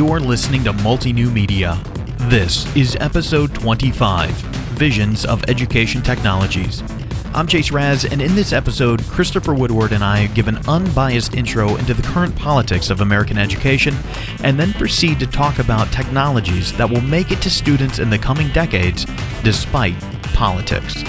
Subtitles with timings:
[0.00, 1.78] You're listening to Multi New Media.
[2.30, 4.30] This is episode 25
[4.78, 6.82] Visions of Education Technologies.
[7.34, 11.76] I'm Chase Raz, and in this episode, Christopher Woodward and I give an unbiased intro
[11.76, 13.94] into the current politics of American education,
[14.42, 18.18] and then proceed to talk about technologies that will make it to students in the
[18.18, 19.04] coming decades
[19.44, 20.00] despite
[20.32, 21.04] politics.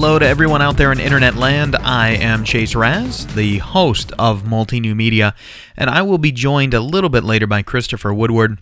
[0.00, 1.74] Hello to everyone out there in internet land.
[1.74, 5.34] I am Chase Raz, the host of Multi New Media,
[5.76, 8.60] and I will be joined a little bit later by Christopher Woodward,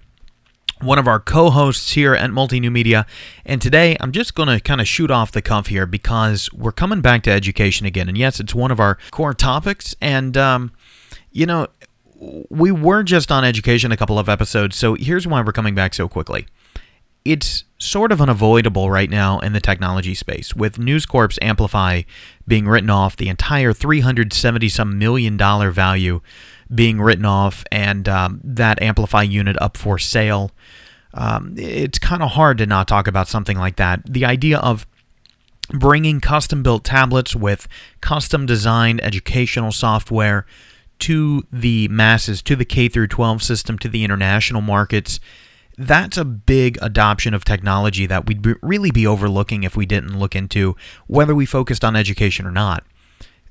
[0.81, 3.05] one of our co hosts here at Multi New Media.
[3.45, 6.73] And today I'm just going to kind of shoot off the cuff here because we're
[6.73, 8.09] coming back to education again.
[8.09, 9.95] And yes, it's one of our core topics.
[10.01, 10.73] And, um,
[11.33, 11.67] you know,
[12.49, 15.93] we were just on education a couple of episodes, so here's why we're coming back
[15.93, 16.47] so quickly
[17.33, 22.03] it's sort of unavoidable right now in the technology space, with News Corp's Amplify
[22.47, 26.21] being written off, the entire 370 some million dollar value
[26.75, 30.51] being written off, and um, that Amplify unit up for sale.
[31.15, 34.03] Um, it's kind of hard to not talk about something like that.
[34.05, 34.87] The idea of
[35.71, 37.67] bringing custom built tablets with
[38.01, 40.47] custom designed educational software
[40.99, 45.21] to the masses, to the K through 12 system, to the international markets
[45.79, 50.35] that's a big adoption of technology that we'd really be overlooking if we didn't look
[50.35, 52.85] into whether we focused on education or not.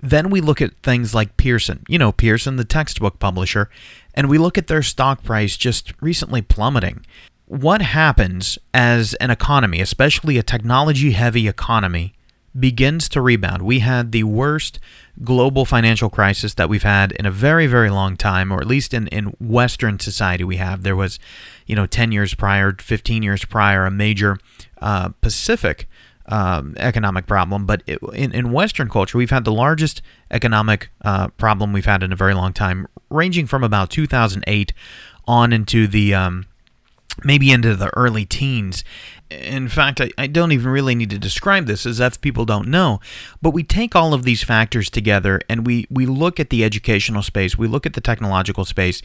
[0.02, 3.70] Then we look at things like Pearson, you know, Pearson, the textbook publisher,
[4.14, 7.06] and we look at their stock price just recently plummeting.
[7.46, 12.14] What happens as an economy, especially a technology heavy economy,
[12.58, 13.62] begins to rebound?
[13.62, 14.80] We had the worst
[15.24, 18.94] global financial crisis that we've had in a very, very long time, or at least
[18.94, 20.84] in, in Western society we have.
[20.84, 21.20] There was,
[21.66, 24.38] you know, 10 years prior, 15 years prior, a major
[24.82, 25.88] uh, Pacific
[26.28, 27.66] um, economic problem.
[27.66, 32.04] But it, in, in Western culture, we've had the largest economic uh, problem we've had
[32.04, 34.74] in a very long time, ranging from about 2008
[35.28, 36.46] on into the um,
[37.24, 38.84] maybe into the early teens.
[39.30, 42.68] In fact, I, I, don't even really need to describe this as if people don't
[42.68, 43.00] know.
[43.42, 47.24] But we take all of these factors together and we, we look at the educational
[47.24, 49.02] space, we look at the technological space,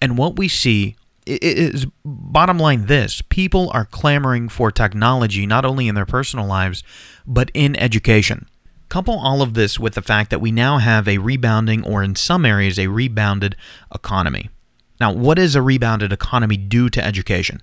[0.00, 0.94] and what we see
[1.26, 6.82] is bottom line this people are clamoring for technology not only in their personal lives,
[7.26, 8.46] but in education.
[8.88, 12.14] Couple all of this with the fact that we now have a rebounding, or in
[12.14, 13.56] some areas, a rebounded
[13.92, 14.50] economy.
[15.00, 17.62] Now, what does a rebounded economy do to education?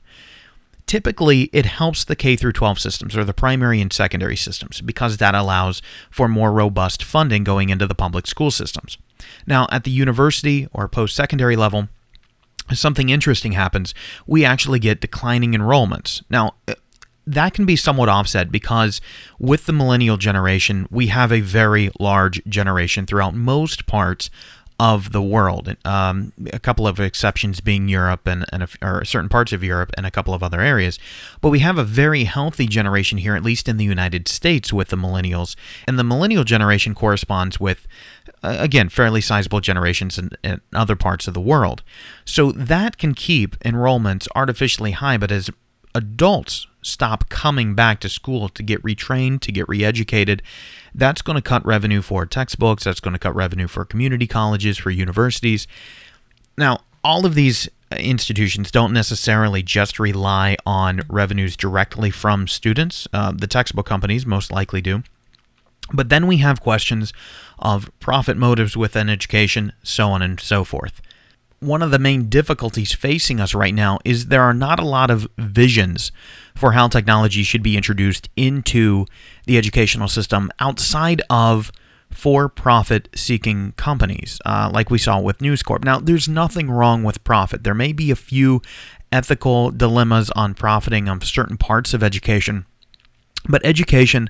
[0.91, 5.15] Typically, it helps the K through 12 systems or the primary and secondary systems because
[5.15, 8.97] that allows for more robust funding going into the public school systems.
[9.47, 11.87] Now, at the university or post secondary level,
[12.73, 13.93] something interesting happens.
[14.27, 16.23] We actually get declining enrollments.
[16.29, 16.73] Now, uh,
[17.25, 18.99] that can be somewhat offset because
[19.39, 24.29] with the millennial generation, we have a very large generation throughout most parts
[24.81, 25.75] of the world.
[25.85, 29.91] Um, a couple of exceptions being Europe and, and a, or certain parts of Europe
[29.95, 30.97] and a couple of other areas.
[31.39, 34.87] But we have a very healthy generation here, at least in the United States, with
[34.87, 35.55] the millennials.
[35.87, 37.87] And the millennial generation corresponds with,
[38.41, 41.83] uh, again, fairly sizable generations in, in other parts of the world.
[42.25, 45.17] So that can keep enrollments artificially high.
[45.17, 45.51] But as
[45.93, 50.41] adults stop coming back to school to get retrained, to get reeducated,
[50.93, 54.77] that's going to cut revenue for textbooks, that's going to cut revenue for community colleges,
[54.77, 55.67] for universities.
[56.57, 63.07] Now, all of these institutions don't necessarily just rely on revenues directly from students.
[63.13, 65.03] Uh, the textbook companies most likely do.
[65.93, 67.11] But then we have questions
[67.59, 71.01] of profit motives within education, so on and so forth
[71.61, 75.11] one of the main difficulties facing us right now is there are not a lot
[75.11, 76.11] of visions
[76.61, 79.07] for how technology should be introduced into
[79.47, 81.71] the educational system outside of
[82.11, 85.83] for profit seeking companies, uh, like we saw with News Corp.
[85.83, 87.63] Now, there's nothing wrong with profit.
[87.63, 88.61] There may be a few
[89.11, 92.67] ethical dilemmas on profiting on certain parts of education,
[93.49, 94.29] but education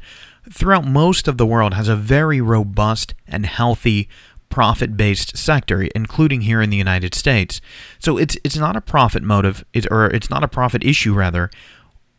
[0.50, 4.08] throughout most of the world has a very robust and healthy
[4.50, 7.60] profit based sector, including here in the United States.
[8.00, 11.50] So it's it's not a profit motive, or it's not a profit issue rather.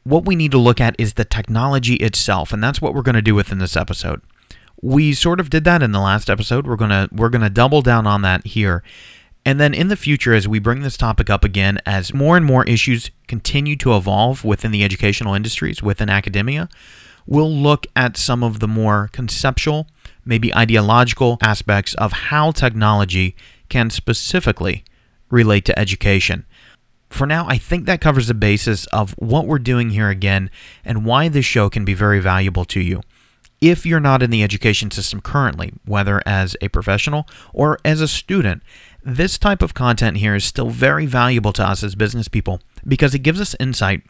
[0.04, 3.14] What we need to look at is the technology itself, and that's what we're going
[3.14, 4.20] to do within this episode.
[4.81, 6.66] We sort of did that in the last episode.
[6.66, 8.82] We're gonna we're gonna double down on that here.
[9.44, 12.46] And then in the future, as we bring this topic up again, as more and
[12.46, 16.69] more issues continue to evolve within the educational industries, within academia,
[17.26, 19.87] we'll look at some of the more conceptual
[20.25, 23.34] maybe ideological aspects of how technology
[23.69, 24.84] can specifically
[25.31, 26.44] relate to education.
[27.12, 30.50] For now, I think that covers the basis of what we're doing here again
[30.82, 33.03] and why this show can be very valuable to you.
[33.61, 38.09] If you're not in the education system currently, whether as a professional or as a
[38.09, 38.62] student,
[39.05, 43.14] this type of content here is still very valuable to us as business people because
[43.14, 44.03] it gives us insight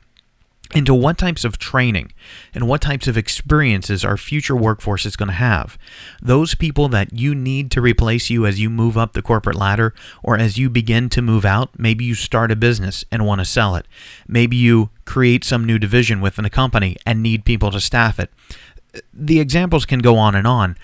[0.74, 2.12] into what types of training
[2.54, 5.78] and what types of experiences our future workforce is going to have.
[6.20, 9.94] Those people that you need to replace you as you move up the corporate ladder
[10.22, 13.44] or as you begin to move out, maybe you start a business and want to
[13.44, 13.86] sell it.
[14.26, 18.30] Maybe you create some new division within a company and need people to staff it.
[19.12, 20.76] The examples can go on and on.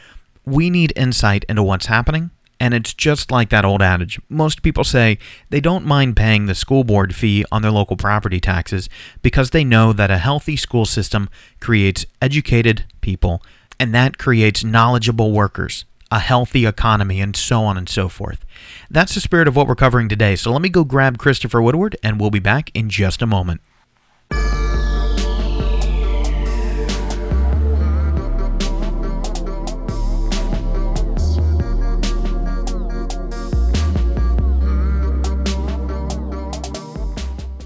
[0.44, 4.20] We need insight into what's happening and it's just like that old adage.
[4.28, 5.18] Most people say
[5.50, 8.88] they don't mind paying the school board fee on their local property taxes
[9.22, 11.28] because they know that a healthy school system
[11.60, 13.42] creates educated people
[13.78, 18.44] and that creates knowledgeable workers, a healthy economy, and so on and so forth.
[18.90, 20.34] That's the spirit of what we're covering today.
[20.34, 23.60] So let me go grab Christopher Woodward and we'll be back in just a moment.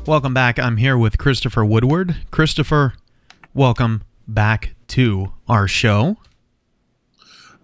[0.05, 0.59] Welcome back.
[0.59, 2.17] I'm here with Christopher Woodward.
[2.33, 2.95] Christopher,
[3.55, 6.17] welcome back to our show.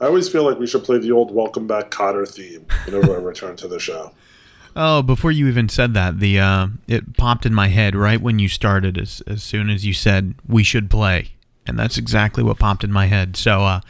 [0.00, 3.20] I always feel like we should play the old Welcome Back Kotter theme whenever I
[3.20, 4.12] return to the show.
[4.76, 8.38] Oh, before you even said that, the uh, it popped in my head right when
[8.38, 8.96] you started.
[8.96, 11.32] As as soon as you said we should play,
[11.66, 13.36] and that's exactly what popped in my head.
[13.36, 13.80] So uh,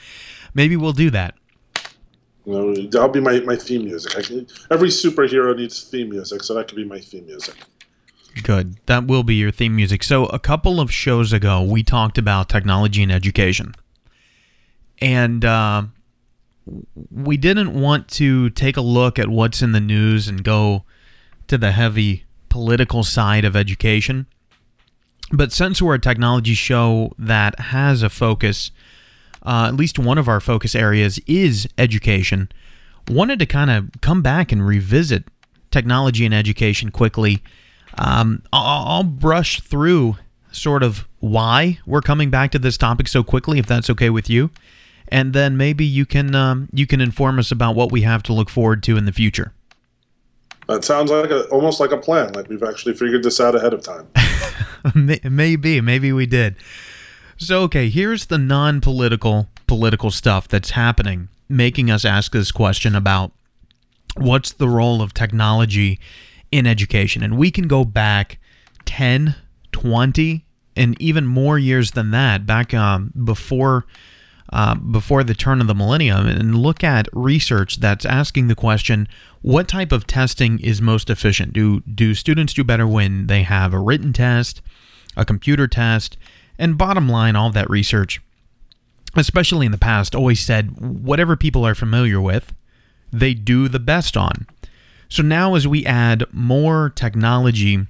[0.54, 1.34] maybe we'll do that.
[2.46, 4.12] You know, that'll be my, my theme music.
[4.24, 7.56] Can, every superhero needs theme music, so that could be my theme music.
[8.42, 8.76] Good.
[8.86, 10.02] That will be your theme music.
[10.02, 13.74] So, a couple of shows ago, we talked about technology and education.
[15.00, 15.84] And uh,
[17.10, 20.84] we didn't want to take a look at what's in the news and go
[21.46, 24.26] to the heavy political side of education.
[25.30, 28.70] But since we're a technology show that has a focus,
[29.44, 32.50] uh, at least one of our focus areas is education,
[33.08, 35.24] wanted to kind of come back and revisit
[35.70, 37.42] technology and education quickly
[37.98, 40.16] um, I'll, I'll brush through
[40.52, 44.30] sort of why we're coming back to this topic so quickly, if that's okay with
[44.30, 44.50] you,
[45.08, 48.32] and then maybe you can um, you can inform us about what we have to
[48.32, 49.52] look forward to in the future.
[50.68, 52.32] That sounds like a, almost like a plan.
[52.34, 54.06] Like we've actually figured this out ahead of time.
[55.24, 56.56] maybe, maybe we did.
[57.38, 63.32] So, okay, here's the non-political political stuff that's happening, making us ask this question about
[64.16, 66.00] what's the role of technology
[66.50, 67.22] in education.
[67.22, 68.38] And we can go back
[68.84, 69.34] 10,
[69.72, 70.44] 20,
[70.76, 73.86] and even more years than that, back um, before.
[74.50, 79.06] Uh, before the turn of the millennium, and look at research that's asking the question:
[79.42, 81.52] What type of testing is most efficient?
[81.52, 84.62] Do do students do better when they have a written test,
[85.18, 86.16] a computer test,
[86.58, 88.22] and bottom line, all that research,
[89.16, 92.52] especially in the past, always said whatever people are familiar with,
[93.12, 94.46] they do the best on.
[95.08, 97.86] So now, as we add more technology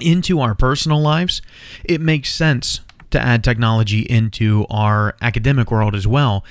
[0.00, 1.42] into our personal lives,
[1.84, 6.44] it makes sense to add technology into our academic world as well.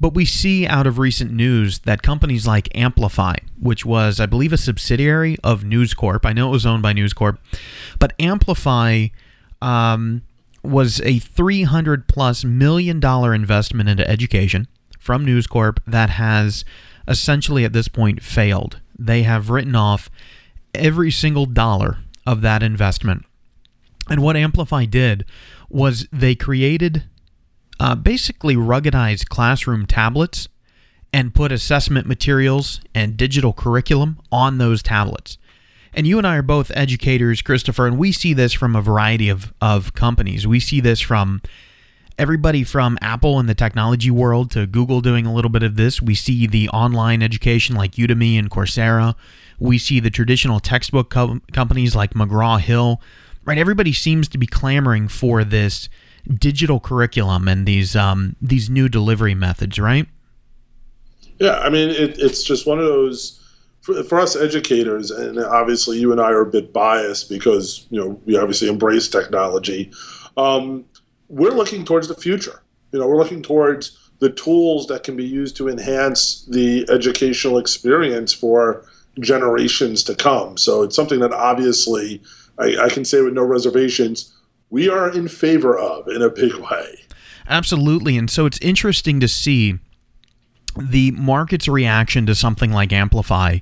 [0.00, 4.52] But we see out of recent news that companies like Amplify, which was, I believe,
[4.52, 7.40] a subsidiary of News Corp, I know it was owned by News Corp,
[7.98, 9.08] but Amplify
[9.60, 10.22] um,
[10.62, 14.68] was a 300 plus million dollar investment into education
[14.98, 16.64] from News Corp that has
[17.08, 20.10] essentially at this point failed they have written off
[20.74, 23.24] every single dollar of that investment.
[24.10, 25.24] And what Amplify did
[25.68, 27.04] was they created
[27.78, 30.48] uh, basically ruggedized classroom tablets
[31.12, 35.38] and put assessment materials and digital curriculum on those tablets.
[35.94, 39.28] And you and I are both educators, Christopher, and we see this from a variety
[39.28, 40.46] of, of companies.
[40.46, 41.40] We see this from
[42.18, 46.02] everybody from Apple and the technology world to Google doing a little bit of this.
[46.02, 49.14] We see the online education like Udemy and Coursera.
[49.58, 53.00] We see the traditional textbook co- companies like McGraw Hill.
[53.44, 55.88] Right, everybody seems to be clamoring for this
[56.28, 60.06] digital curriculum and these um, these new delivery methods, right?
[61.38, 63.40] Yeah, I mean, it, it's just one of those
[63.80, 67.98] for, for, us educators, and obviously you and I are a bit biased because you
[67.98, 69.90] know we obviously embrace technology.
[70.36, 70.84] Um,
[71.28, 72.62] we're looking towards the future.
[72.92, 77.58] You know, we're looking towards the tools that can be used to enhance the educational
[77.58, 78.84] experience for
[79.20, 80.56] generations to come.
[80.56, 82.22] So it's something that obviously
[82.58, 84.34] I, I can say with no reservations
[84.70, 87.04] we are in favor of in a big way.
[87.48, 88.18] Absolutely.
[88.18, 89.78] And so it's interesting to see
[90.78, 93.58] the market's reaction to something like Amplify,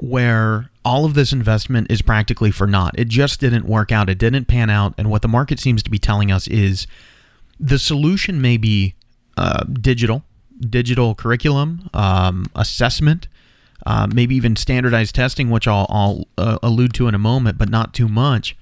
[0.00, 2.94] where all of this investment is practically for naught.
[2.98, 4.08] It just didn't work out.
[4.08, 4.94] It didn't pan out.
[4.96, 6.86] And what the market seems to be telling us is
[7.58, 8.94] the solution may be
[9.36, 10.24] uh, digital,
[10.58, 13.28] digital curriculum, um, assessment,
[13.86, 17.68] uh, maybe even standardized testing, which I'll, I'll uh, allude to in a moment, but
[17.68, 18.56] not too much.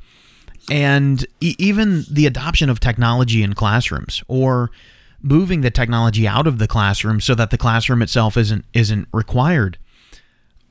[0.70, 4.70] And e- even the adoption of technology in classrooms or
[5.22, 9.78] moving the technology out of the classroom so that the classroom itself isn't isn't required.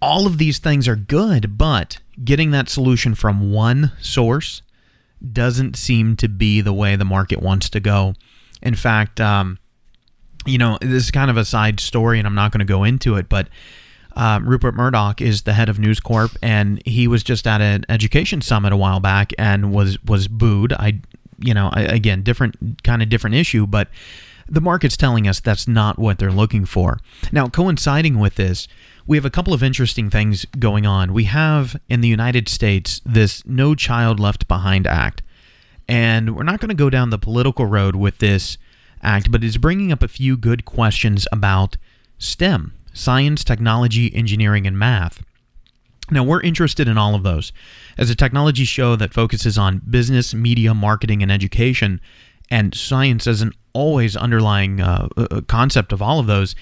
[0.01, 4.61] All of these things are good, but getting that solution from one source
[5.33, 8.13] doesn't seem to be the way the market wants to go.
[8.61, 9.57] In fact, um,
[10.45, 12.83] you know, this is kind of a side story, and I'm not going to go
[12.83, 13.49] into it, but
[14.15, 17.85] uh, Rupert Murdoch is the head of News Corp, and he was just at an
[17.89, 20.73] education summit a while back and was was booed.
[20.73, 21.01] I,
[21.39, 23.89] you know, I, again, different kind of different issue, but
[24.49, 26.99] the market's telling us that's not what they're looking for.
[27.31, 28.67] Now, coinciding with this,
[29.07, 31.13] we have a couple of interesting things going on.
[31.13, 35.23] We have in the United States this No Child Left Behind Act,
[35.87, 38.57] and we're not going to go down the political road with this
[39.01, 41.77] act, but it's bringing up a few good questions about
[42.19, 45.23] STEM science, technology, engineering, and math.
[46.09, 47.53] Now, we're interested in all of those.
[47.95, 52.01] As a technology show that focuses on business, media, marketing, and education,
[52.49, 56.55] and science as an always underlying uh, uh, concept of all of those,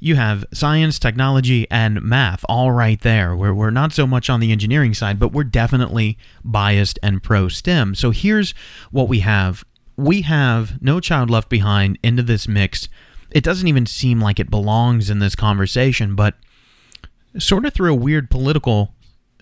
[0.00, 3.34] you have science, technology, and math all right there.
[3.34, 7.48] Where we're not so much on the engineering side, but we're definitely biased and pro
[7.48, 7.94] STEM.
[7.94, 8.54] So here's
[8.90, 9.64] what we have
[9.96, 12.88] we have No Child Left Behind into this mix
[13.30, 16.34] it doesn't even seem like it belongs in this conversation, but
[17.38, 18.94] sort of through a weird political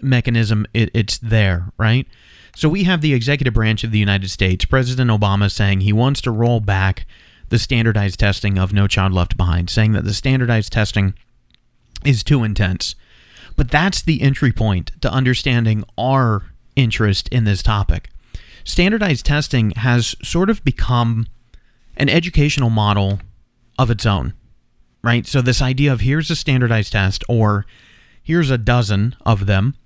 [0.03, 2.07] mechanism, it, it's there, right?
[2.55, 6.21] So we have the executive branch of the United States, President Obama saying he wants
[6.23, 7.07] to roll back
[7.49, 11.15] the standardized testing of No Child Left Behind, saying that the standardized testing
[12.05, 12.95] is too intense.
[13.57, 18.11] But that's the entry point to understanding our interest in this topic.
[18.65, 21.27] Standardized testing has sort of become
[21.97, 23.21] an educational model
[23.79, 24.35] of its own,
[25.03, 25.27] right?
[25.27, 27.65] So, this idea of here's a standardized test or
[28.23, 29.77] here's a dozen of them,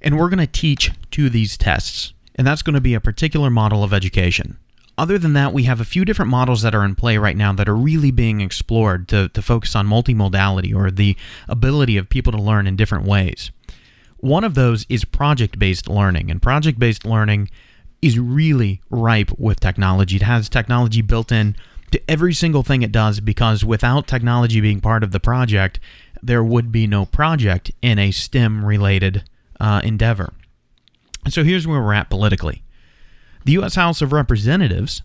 [0.00, 2.14] and we're going to teach to these tests.
[2.36, 4.56] And that's going to be a particular model of education.
[5.00, 7.54] Other than that, we have a few different models that are in play right now
[7.54, 11.16] that are really being explored to, to focus on multimodality or the
[11.48, 13.50] ability of people to learn in different ways.
[14.18, 17.48] One of those is project based learning, and project based learning
[18.02, 20.16] is really ripe with technology.
[20.16, 21.56] It has technology built in
[21.92, 25.80] to every single thing it does because without technology being part of the project,
[26.22, 29.24] there would be no project in a STEM related
[29.58, 30.34] uh, endeavor.
[31.30, 32.62] So here's where we're at politically.
[33.44, 33.74] The U.S.
[33.74, 35.02] House of Representatives,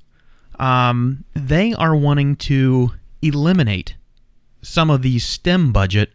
[0.60, 3.96] um, they are wanting to eliminate
[4.62, 6.12] some of the STEM budget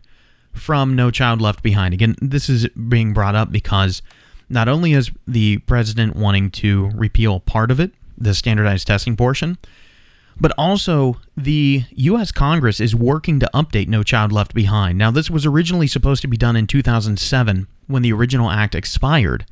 [0.53, 1.95] from No Child Left Behind.
[1.95, 4.03] Again, this is being brought up because
[4.49, 9.57] not only is the president wanting to repeal part of it, the standardized testing portion,
[10.41, 12.33] but also, the U.S.
[12.33, 14.97] Congress is working to update No Child Left Behind.
[14.97, 19.45] Now, this was originally supposed to be done in 2007 when the original act expired,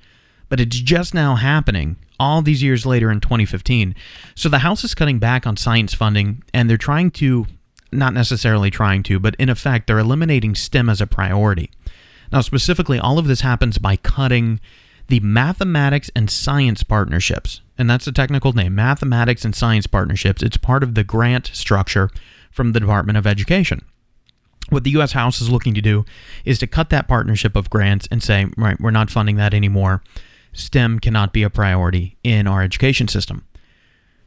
[0.48, 3.94] but it's just now happening all these years later in 2015.
[4.34, 7.46] So the House is cutting back on science funding, and they're trying to,
[7.92, 11.70] not necessarily trying to, but in effect, they're eliminating STEM as a priority.
[12.32, 14.60] Now, specifically, all of this happens by cutting
[15.06, 17.62] the mathematics and science partnerships.
[17.78, 20.42] And that's the technical name mathematics and science partnerships.
[20.42, 22.10] It's part of the grant structure
[22.50, 23.84] from the Department of Education.
[24.68, 25.12] What the U.S.
[25.12, 26.04] House is looking to do
[26.44, 30.02] is to cut that partnership of grants and say, right, we're not funding that anymore.
[30.52, 33.44] STEM cannot be a priority in our education system.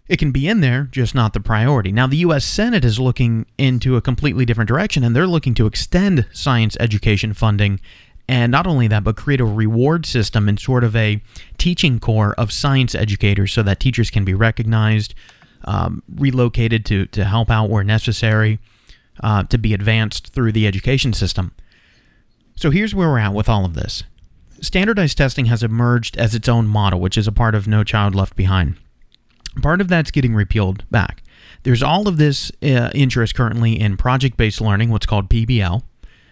[0.08, 1.92] It can be in there, just not the priority.
[1.92, 2.44] Now, the U.S.
[2.44, 7.34] Senate is looking into a completely different direction, and they're looking to extend science education
[7.34, 7.80] funding
[8.32, 11.22] and not only that, but create a reward system and sort of a
[11.58, 15.13] teaching corps of science educators so that teachers can be recognized,
[15.66, 18.60] um, relocated to, to help out where necessary,
[19.22, 21.51] uh, to be advanced through the education system.
[22.56, 24.04] So here's where we're at with all of this.
[24.62, 28.13] Standardized testing has emerged as its own model, which is a part of No Child
[28.13, 28.75] Left Behind.
[29.62, 31.24] Part of that's getting repealed back.
[31.63, 35.82] There's all of this uh, interest currently in project based learning, what's called PBL,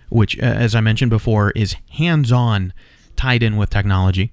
[0.09, 2.71] which, uh, as I mentioned before, is hands on
[3.15, 4.31] tied in with technology.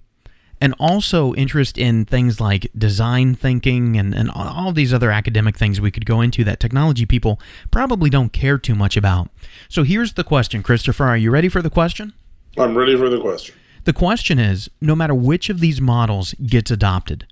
[0.59, 5.81] And also interest in things like design thinking and, and all these other academic things
[5.81, 7.38] we could go into that technology people
[7.71, 9.29] probably don't care too much about.
[9.69, 11.05] So here's the question, Christopher.
[11.05, 12.15] Are you ready for the question?
[12.57, 13.55] I'm ready for the question.
[13.87, 17.25] The question is no matter which of these models gets adopted,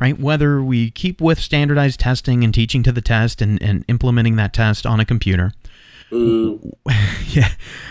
[0.00, 0.18] right?
[0.18, 4.52] Whether we keep with standardized testing and teaching to the test and, and implementing that
[4.52, 5.52] test on a computer,
[7.26, 7.50] yeah,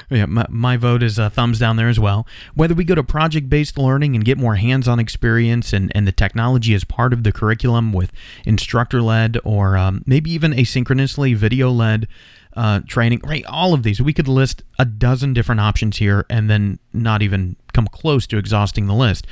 [0.10, 0.26] yeah.
[0.26, 2.26] My, my vote is a thumbs down there as well.
[2.56, 6.74] Whether we go to project-based learning and get more hands-on experience, and, and the technology
[6.74, 8.12] is part of the curriculum with
[8.46, 12.08] instructor-led or um, maybe even asynchronously video-led
[12.58, 13.46] uh, training, right?
[13.46, 17.56] All of these, we could list a dozen different options here, and then not even
[17.72, 19.28] come close to exhausting the list.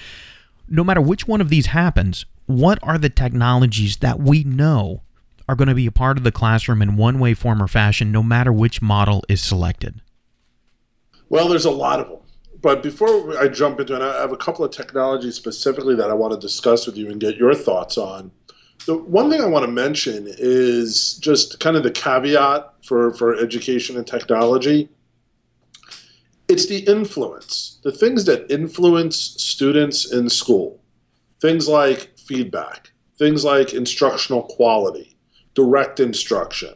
[0.70, 5.02] No matter which one of these happens, what are the technologies that we know
[5.50, 8.12] are going to be a part of the classroom in one way, form, or fashion,
[8.12, 10.02] no matter which model is selected?
[11.28, 12.20] Well, there's a lot of them.
[12.62, 16.14] But before I jump into it, I have a couple of technologies specifically that I
[16.14, 18.32] want to discuss with you and get your thoughts on.
[18.86, 23.36] The one thing I want to mention is just kind of the caveat for, for
[23.36, 24.90] education and technology.
[26.48, 30.82] It's the influence, the things that influence students in school.
[31.42, 35.18] Things like feedback, things like instructional quality,
[35.56, 36.76] direct instruction,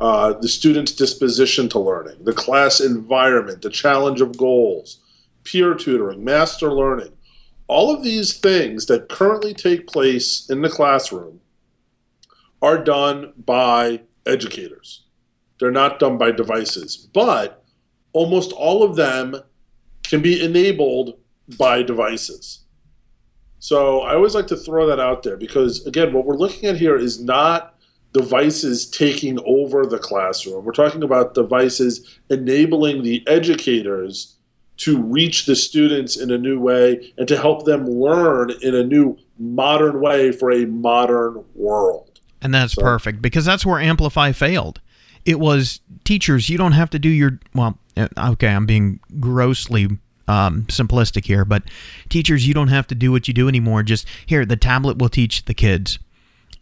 [0.00, 5.00] uh, the student's disposition to learning, the class environment, the challenge of goals,
[5.44, 7.12] peer tutoring, master learning.
[7.68, 11.40] All of these things that currently take place in the classroom
[12.60, 15.04] are done by educators.
[15.60, 17.64] They're not done by devices, but
[18.12, 19.36] almost all of them
[20.02, 21.18] can be enabled
[21.58, 22.64] by devices.
[23.58, 26.76] So I always like to throw that out there because, again, what we're looking at
[26.76, 27.74] here is not
[28.12, 30.64] devices taking over the classroom.
[30.64, 34.37] We're talking about devices enabling the educators
[34.78, 38.84] to reach the students in a new way and to help them learn in a
[38.84, 42.20] new modern way for a modern world.
[42.40, 42.82] And that's so.
[42.82, 44.80] perfect because that's where Amplify failed.
[45.24, 49.88] It was teachers, you don't have to do your, well, uh, okay, I'm being grossly
[50.28, 51.64] um, simplistic here, but
[52.08, 53.82] teachers, you don't have to do what you do anymore.
[53.82, 55.98] Just here, the tablet will teach the kids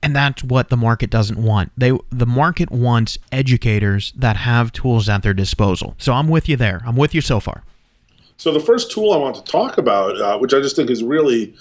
[0.02, 1.72] and that's what the market doesn't want.
[1.76, 5.94] They the market wants educators that have tools at their disposal.
[5.98, 6.82] So I'm with you there.
[6.86, 7.64] I'm with you so far.
[8.36, 11.02] So the first tool I want to talk about, uh, which I just think is
[11.02, 11.54] really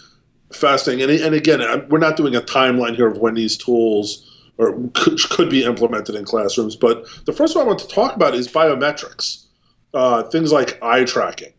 [0.51, 4.89] fascinating, and, and again, we're not doing a timeline here of when these tools or
[4.93, 8.35] could, could be implemented in classrooms, but the first one I want to talk about
[8.35, 9.45] is biometrics,
[9.93, 11.53] uh, things like eye tracking,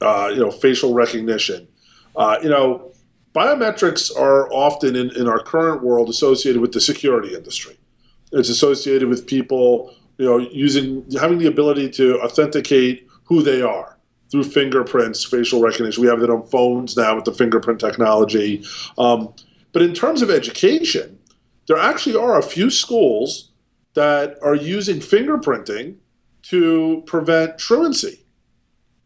[0.00, 1.66] uh, you know, facial recognition.
[2.14, 2.92] Uh, you know,
[3.34, 7.76] biometrics are often in, in our current world associated with the security industry.
[8.32, 13.95] It's associated with people, you know, using having the ability to authenticate who they are
[14.30, 16.02] through fingerprints, facial recognition.
[16.02, 18.64] We have that on phones now with the fingerprint technology.
[18.98, 19.32] Um,
[19.72, 21.18] but in terms of education,
[21.66, 23.50] there actually are a few schools
[23.94, 25.96] that are using fingerprinting
[26.42, 28.24] to prevent truancy.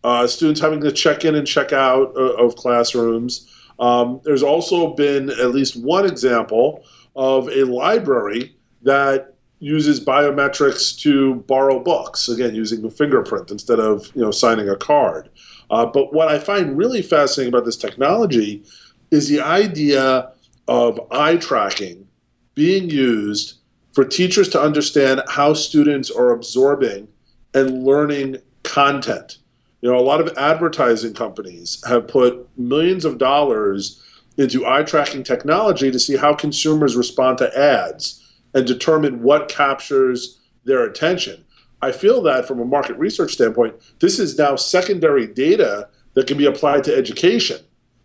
[0.03, 3.53] Uh, students having to check in and check out uh, of classrooms.
[3.79, 6.85] Um, there's also been at least one example
[7.17, 14.11] of a library that uses biometrics to borrow books, again, using the fingerprint instead of
[14.17, 15.29] you know signing a card.
[15.71, 18.65] Uh, but what I find really fascinating about this technology
[19.11, 20.33] is the idea
[20.67, 22.09] of eye tracking
[22.55, 23.59] being used
[23.93, 27.07] for teachers to understand how students are absorbing
[27.55, 29.39] and learning content.
[29.83, 34.03] You know, a lot of advertising companies have put millions of dollars
[34.37, 38.21] into eye tracking technology to see how consumers respond to ads
[38.55, 41.45] and determine what captures their attention.
[41.83, 46.37] I feel that from a market research standpoint, this is now secondary data that can
[46.37, 47.59] be applied to education.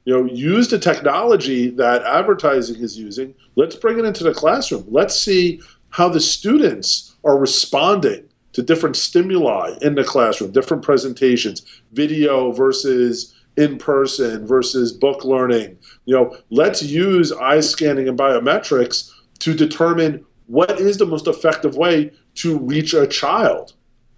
[0.05, 3.33] You know, use the technology that advertising is using.
[3.55, 4.85] Let's bring it into the classroom.
[4.87, 11.63] Let's see how the students are responding to different stimuli in the classroom, different presentations,
[11.91, 15.77] video versus in person versus book learning.
[16.05, 21.75] You know, let's use eye scanning and biometrics to determine what is the most effective
[21.75, 23.73] way to reach a child.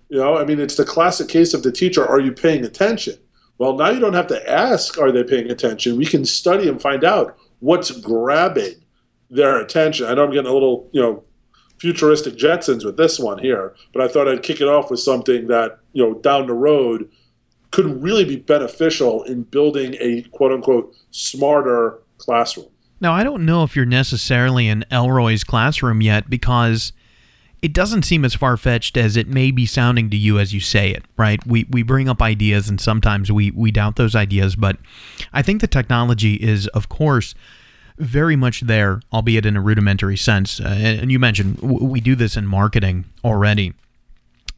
[0.09, 3.15] You know, I mean, it's the classic case of the teacher are you paying attention?
[3.57, 5.97] Well, now you don't have to ask, are they paying attention?
[5.97, 8.75] We can study and find out what's grabbing
[9.29, 10.05] their attention.
[10.05, 11.23] I know I'm getting a little, you know,
[11.79, 15.47] futuristic Jetsons with this one here, but I thought I'd kick it off with something
[15.47, 17.09] that, you know, down the road
[17.71, 22.67] could really be beneficial in building a quote unquote smarter classroom.
[22.99, 26.93] Now, I don't know if you're necessarily in Elroy's classroom yet because
[27.61, 30.59] it doesn't seem as far fetched as it may be sounding to you as you
[30.59, 31.45] say it, right?
[31.45, 34.77] We, we bring up ideas and sometimes we, we doubt those ideas, but
[35.33, 37.35] I think the technology is, of course,
[37.97, 40.59] very much there, albeit in a rudimentary sense.
[40.59, 43.73] Uh, and you mentioned we do this in marketing already.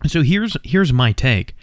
[0.08, 1.56] So here's here's my take.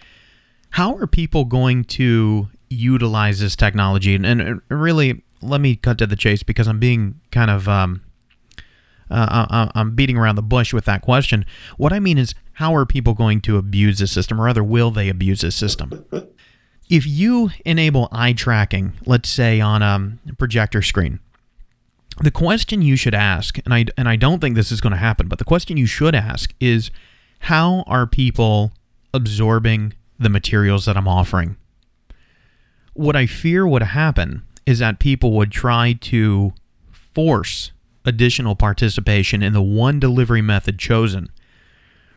[0.71, 4.15] How are people going to utilize this technology?
[4.15, 8.03] And, and really, let me cut to the chase because I'm being kind of um,
[9.11, 11.45] uh, I'm beating around the bush with that question.
[11.77, 14.91] What I mean is, how are people going to abuse the system, or rather, will
[14.91, 16.05] they abuse the system?
[16.89, 21.21] if you enable eye tracking, let's say on a projector screen,
[22.23, 24.99] the question you should ask, and I and I don't think this is going to
[24.99, 26.91] happen, but the question you should ask is,
[27.41, 28.73] how are people
[29.13, 31.57] absorbing the materials that I'm offering?
[32.95, 36.53] What I fear would happen is that people would try to
[36.91, 37.73] force
[38.05, 41.31] additional participation in the one delivery method chosen.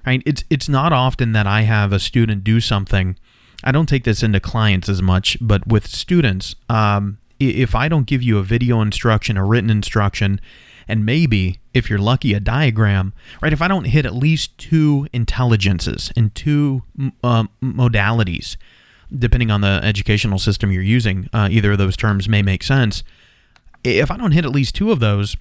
[0.05, 0.23] Right?
[0.25, 3.17] It's it's not often that I have a student do something.
[3.63, 8.07] I don't take this into clients as much, but with students, um, if I don't
[8.07, 10.39] give you a video instruction, a written instruction,
[10.88, 13.53] and maybe, if you're lucky, a diagram, right?
[13.53, 16.83] If I don't hit at least two intelligences and two
[17.23, 18.57] uh, modalities,
[19.15, 23.03] depending on the educational system you're using, uh, either of those terms may make sense.
[23.83, 25.35] If I don't hit at least two of those,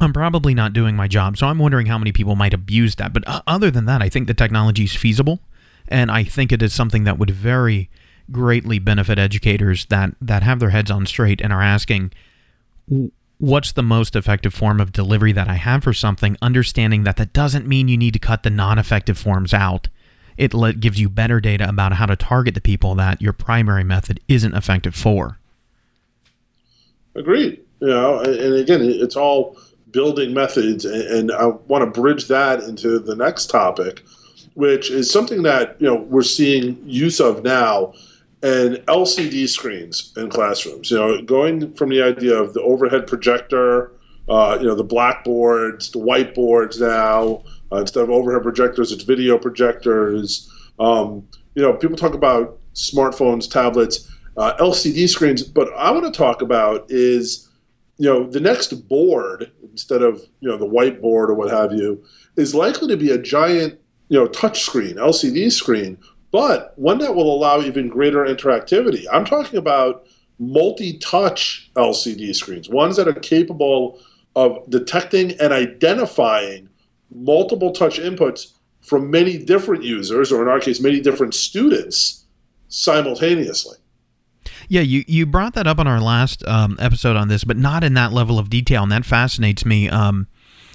[0.00, 1.36] I'm probably not doing my job.
[1.36, 3.12] So I'm wondering how many people might abuse that.
[3.12, 5.40] But uh, other than that, I think the technology is feasible,
[5.88, 7.90] and I think it is something that would very
[8.30, 12.12] greatly benefit educators that that have their heads on straight and are asking
[13.38, 17.32] what's the most effective form of delivery that I have for something understanding that that
[17.32, 19.88] doesn't mean you need to cut the non-effective forms out
[20.36, 23.84] it let, gives you better data about how to target the people that your primary
[23.84, 25.38] method isn't effective for
[27.14, 29.56] agreed you know and again it's all
[29.92, 34.02] building methods, and I want to bridge that into the next topic,
[34.54, 37.92] which is something that you know we're seeing use of now,
[38.42, 40.90] and LCD screens in classrooms.
[40.90, 43.92] You know, going from the idea of the overhead projector,
[44.28, 47.44] uh, you know, the blackboards, the whiteboards now.
[47.72, 50.50] Uh, instead of overhead projectors, it's video projectors.
[50.78, 56.16] Um, you know, people talk about smartphones, tablets, uh, LCD screens, but I want to
[56.16, 57.48] talk about is
[57.98, 62.02] you know, the next board instead of you know the whiteboard or what have you
[62.36, 65.98] is likely to be a giant you know touch screen, LCD screen,
[66.30, 69.06] but one that will allow even greater interactivity.
[69.12, 70.06] I'm talking about
[70.38, 74.00] multi-touch LCD screens, ones that are capable
[74.34, 76.68] of detecting and identifying
[77.14, 82.24] multiple touch inputs from many different users, or in our case, many different students
[82.68, 83.76] simultaneously.
[84.68, 87.84] Yeah, you, you brought that up on our last um, episode on this, but not
[87.84, 89.88] in that level of detail, and that fascinates me.
[89.88, 90.26] Um,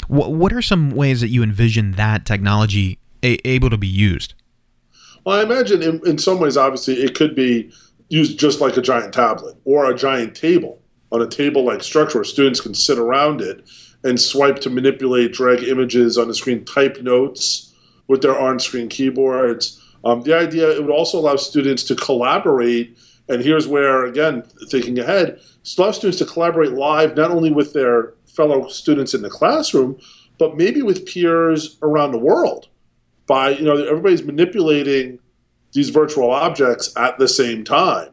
[0.08, 4.34] wh- what are some ways that you envision that technology a- able to be used?
[5.26, 7.71] Well, I imagine in, in some ways, obviously, it could be
[8.10, 12.19] used just like a giant tablet or a giant table on a table like structure
[12.19, 13.67] where students can sit around it
[14.03, 17.73] and swipe to manipulate, drag images on the screen, type notes
[18.07, 19.81] with their on screen keyboards.
[20.05, 22.97] Um, the idea it would also allow students to collaborate
[23.29, 25.39] and here's where, again, thinking ahead,
[25.77, 29.99] allow students to collaborate live not only with their fellow students in the classroom,
[30.38, 32.67] but maybe with peers around the world.
[33.25, 35.19] By you know, everybody's manipulating
[35.73, 38.10] these virtual objects at the same time.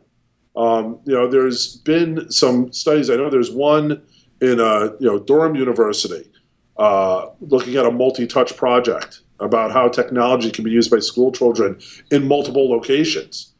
[0.56, 3.10] Um, you know, there's been some studies.
[3.10, 4.02] I know there's one
[4.44, 6.30] in a you know Durham University
[6.76, 11.80] uh, looking at a multi-touch project about how technology can be used by school children
[12.10, 13.52] in multiple locations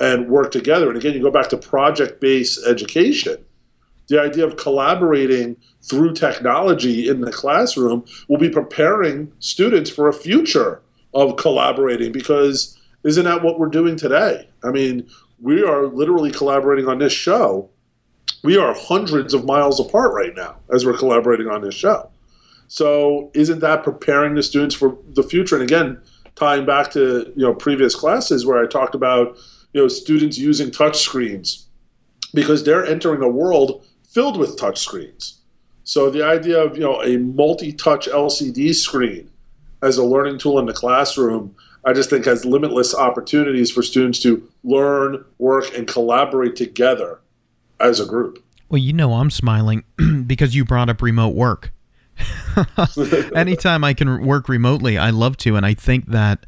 [0.00, 0.88] and work together.
[0.88, 3.44] And again, you go back to project based education.
[4.08, 10.12] The idea of collaborating through technology in the classroom will be preparing students for a
[10.12, 10.82] future
[11.14, 14.48] of collaborating because isn't that what we're doing today?
[14.64, 15.08] I mean,
[15.40, 17.68] we are literally collaborating on this show.
[18.42, 22.10] We are hundreds of miles apart right now as we're collaborating on this show.
[22.66, 25.54] So, isn't that preparing the students for the future?
[25.54, 26.00] And again,
[26.34, 29.36] tying back to you know previous classes where I talked about
[29.72, 31.66] you know students using touch screens
[32.34, 35.40] because they're entering a world filled with touch screens.
[35.84, 39.30] So the idea of you know a multi-touch LCD screen
[39.82, 44.20] as a learning tool in the classroom, I just think has limitless opportunities for students
[44.20, 47.20] to learn, work, and collaborate together
[47.82, 48.42] as a group.
[48.68, 49.84] Well, you know I'm smiling
[50.26, 51.72] because you brought up remote work.
[53.34, 56.46] Anytime I can work remotely, I love to, and I think that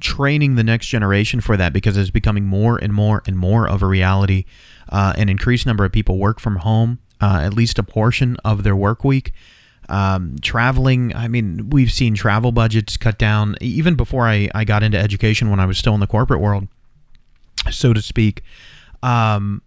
[0.00, 3.82] training the next generation for that because it's becoming more and more and more of
[3.82, 4.44] a reality.
[4.88, 8.62] Uh, an increased number of people work from home, uh, at least a portion of
[8.62, 9.32] their work week.
[9.88, 14.82] Um, traveling, I mean, we've seen travel budgets cut down even before I, I got
[14.82, 16.68] into education when I was still in the corporate world,
[17.70, 18.42] so to speak.
[19.02, 19.62] Um,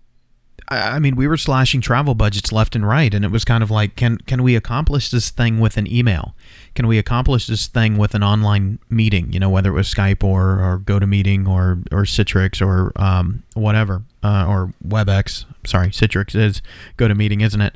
[0.78, 3.72] I mean, we were slashing travel budgets left and right, and it was kind of
[3.72, 6.36] like, can can we accomplish this thing with an email?
[6.76, 9.32] Can we accomplish this thing with an online meeting?
[9.34, 14.04] You know, whether it was Skype or or GoToMeeting or or Citrix or um, whatever
[14.24, 15.46] uh, or WebEx.
[15.66, 16.62] Sorry, Citrix is
[16.98, 17.76] GoToMeeting, isn't it?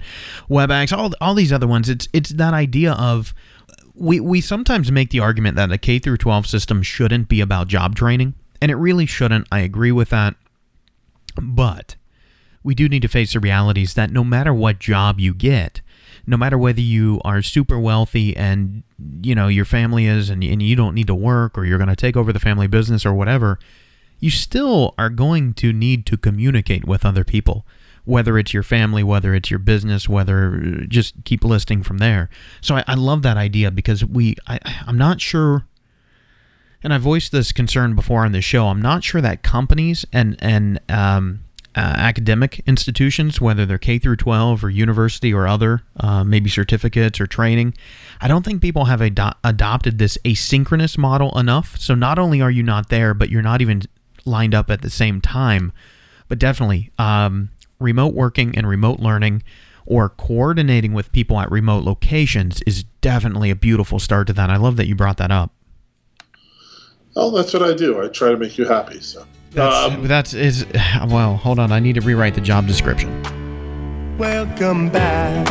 [0.49, 1.89] WebEx, all all these other ones.
[1.89, 3.33] It's it's that idea of
[3.93, 7.67] we we sometimes make the argument that a K through 12 system shouldn't be about
[7.67, 9.47] job training, and it really shouldn't.
[9.51, 10.35] I agree with that,
[11.41, 11.95] but
[12.67, 15.79] we do need to face the realities that no matter what job you get,
[16.25, 18.83] no matter whether you are super wealthy and
[19.23, 21.87] you know your family is and, and you don't need to work or you're going
[21.87, 23.57] to take over the family business or whatever,
[24.19, 27.65] you still are going to need to communicate with other people.
[28.03, 32.29] Whether it's your family, whether it's your business, whether just keep listing from there.
[32.59, 35.65] So I, I love that idea because we, I, I'm not sure
[36.83, 38.67] and I voiced this concern before on the show.
[38.67, 41.46] I'm not sure that companies and and um,
[41.77, 47.21] uh, academic institutions, whether they're K through 12 or university or other, uh, maybe certificates
[47.21, 47.75] or training.
[48.19, 51.77] I don't think people have ado- adopted this asynchronous model enough.
[51.77, 53.83] So not only are you not there, but you're not even
[54.25, 55.71] lined up at the same time.
[56.27, 59.43] But definitely, um, remote working and remote learning
[59.85, 64.49] or coordinating with people at remote locations is definitely a beautiful start to that.
[64.49, 65.51] I love that you brought that up.
[67.15, 68.03] Well, that's what I do.
[68.03, 68.99] I try to make you happy.
[68.99, 69.27] So.
[69.51, 70.65] That's, um, that's is
[71.07, 71.37] well.
[71.37, 73.09] Hold on, I need to rewrite the job description.
[74.17, 75.47] Welcome back.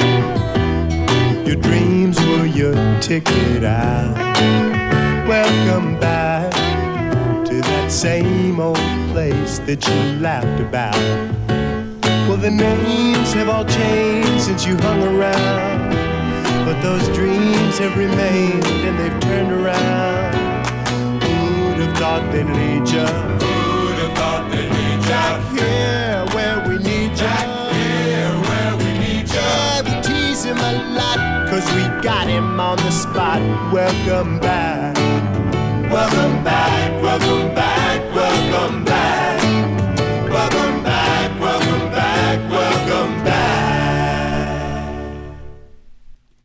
[1.47, 4.15] Your dreams were your ticket out.
[5.27, 6.53] Welcome back
[7.47, 8.77] to that same old
[9.13, 10.95] place that you laughed about.
[12.29, 15.91] Well, the names have all changed since you hung around,
[16.65, 20.35] but those dreams have remained and they've turned around.
[21.23, 23.46] Who'd have thought they'd lead you?
[25.07, 27.17] Thought they need Back here where we need you.
[27.17, 29.35] Back here where we need you.
[29.35, 33.41] Yeah, we tease him a lot, cause we got him on the spot.
[33.73, 34.97] Welcome back.
[35.91, 39.43] Welcome back, welcome back, welcome back.
[40.29, 43.37] Welcome back, welcome back, welcome back.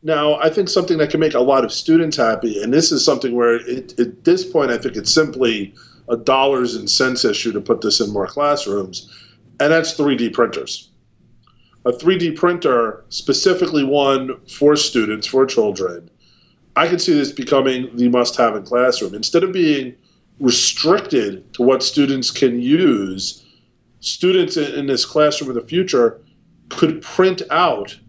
[0.04, 3.04] Now, I think something that can make a lot of students happy, and this is
[3.04, 5.74] something where it, at this point I think it's simply
[6.09, 9.09] a dollars and cents issue to put this in more classrooms,
[9.59, 10.89] and that's 3D printers.
[11.85, 16.09] A 3D printer, specifically one for students, for children,
[16.75, 19.15] I can see this becoming the must have in classroom.
[19.15, 19.95] Instead of being
[20.39, 23.45] restricted to what students can use,
[23.99, 26.21] students in, this classroom in the future
[26.69, 27.99] could print out,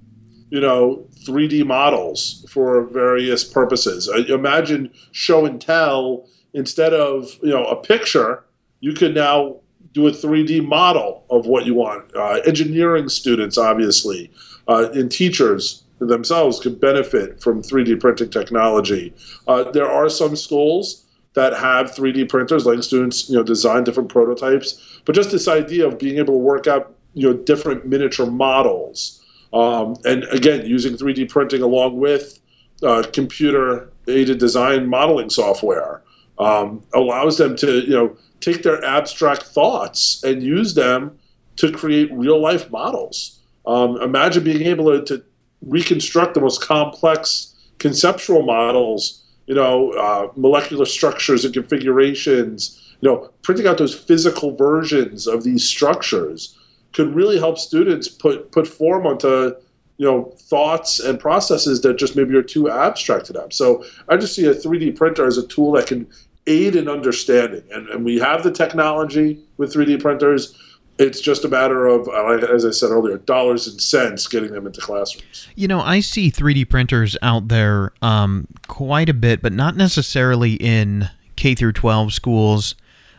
[0.50, 4.08] you know, 3D models for various purposes.
[4.28, 8.44] Imagine show and tell instead of you know a picture,
[8.80, 9.56] you could now
[9.92, 12.14] do a 3D model of what you want.
[12.16, 14.30] Uh, engineering students, obviously,
[14.68, 19.14] uh, and teachers themselves could benefit from 3D printing technology.
[19.46, 24.08] Uh, there are some schools that have 3D printers, letting students you know design different
[24.08, 25.00] prototypes.
[25.04, 29.24] But just this idea of being able to work out you know different miniature models,
[29.52, 32.40] um, and again using 3D printing along with
[32.82, 36.02] uh, computer aided design modeling software
[36.38, 41.18] um, allows them to you know take their abstract thoughts and use them
[41.56, 43.40] to create real life models.
[43.66, 45.24] Um, imagine being able to, to,
[45.64, 52.96] reconstruct the most complex conceptual models, you know, uh, molecular structures and configurations.
[53.00, 56.58] You know, printing out those physical versions of these structures
[56.92, 59.54] could really help students put put form onto
[60.02, 63.52] you know thoughts and processes that just maybe are too abstract to them.
[63.52, 66.08] So I just see a 3D printer as a tool that can
[66.48, 70.58] aid in understanding, and, and we have the technology with 3D printers.
[70.98, 72.08] It's just a matter of,
[72.42, 75.46] as I said earlier, dollars and cents getting them into classrooms.
[75.54, 80.54] You know, I see 3D printers out there um, quite a bit, but not necessarily
[80.54, 82.74] in K through 12 schools.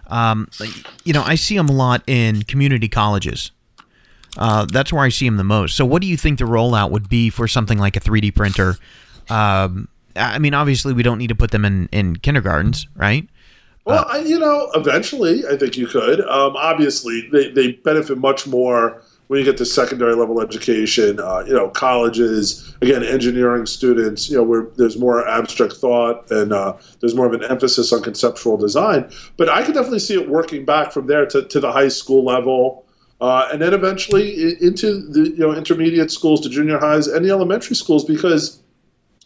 [0.07, 0.49] Um,
[1.05, 3.51] you know, I see them a lot in community colleges.
[4.37, 5.75] Uh, that's where I see them the most.
[5.75, 8.75] So, what do you think the rollout would be for something like a 3D printer?
[9.29, 13.27] Um, I mean, obviously, we don't need to put them in, in kindergartens, right?
[13.85, 16.21] Well, uh, you know, eventually, I think you could.
[16.21, 21.19] Um, obviously, they, they benefit much more when you get to secondary level education.
[21.19, 24.29] Uh, you know, colleges, again, engineering students.
[24.29, 28.01] You know, where there's more abstract thought and uh, there's more of an emphasis on
[28.01, 29.11] conceptual design.
[29.35, 32.23] But I could definitely see it working back from there to, to the high school
[32.23, 32.85] level.
[33.23, 37.29] Uh, and then eventually into the you know intermediate schools, to junior highs, and the
[37.29, 38.61] elementary schools, because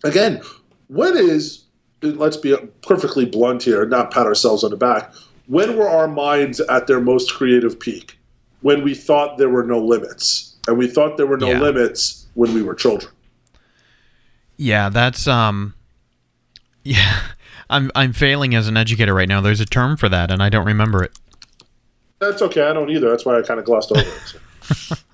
[0.03, 0.39] again,
[0.87, 1.63] when is
[2.03, 5.11] let's be perfectly blunt here, not pat ourselves on the back.
[5.47, 8.13] When were our minds at their most creative peak?
[8.61, 11.59] when we thought there were no limits, and we thought there were no Yeah.
[11.61, 13.11] limits when we were children.
[14.57, 15.73] Yeah, that's um
[16.83, 17.19] yeah.
[17.69, 19.41] I'm I'm failing as an educator right now.
[19.41, 21.11] There's a term for that and I don't remember it.
[22.19, 22.61] That's okay.
[22.61, 23.09] I don't either.
[23.09, 24.39] That's why I kind of glossed over it.
[24.67, 24.95] So.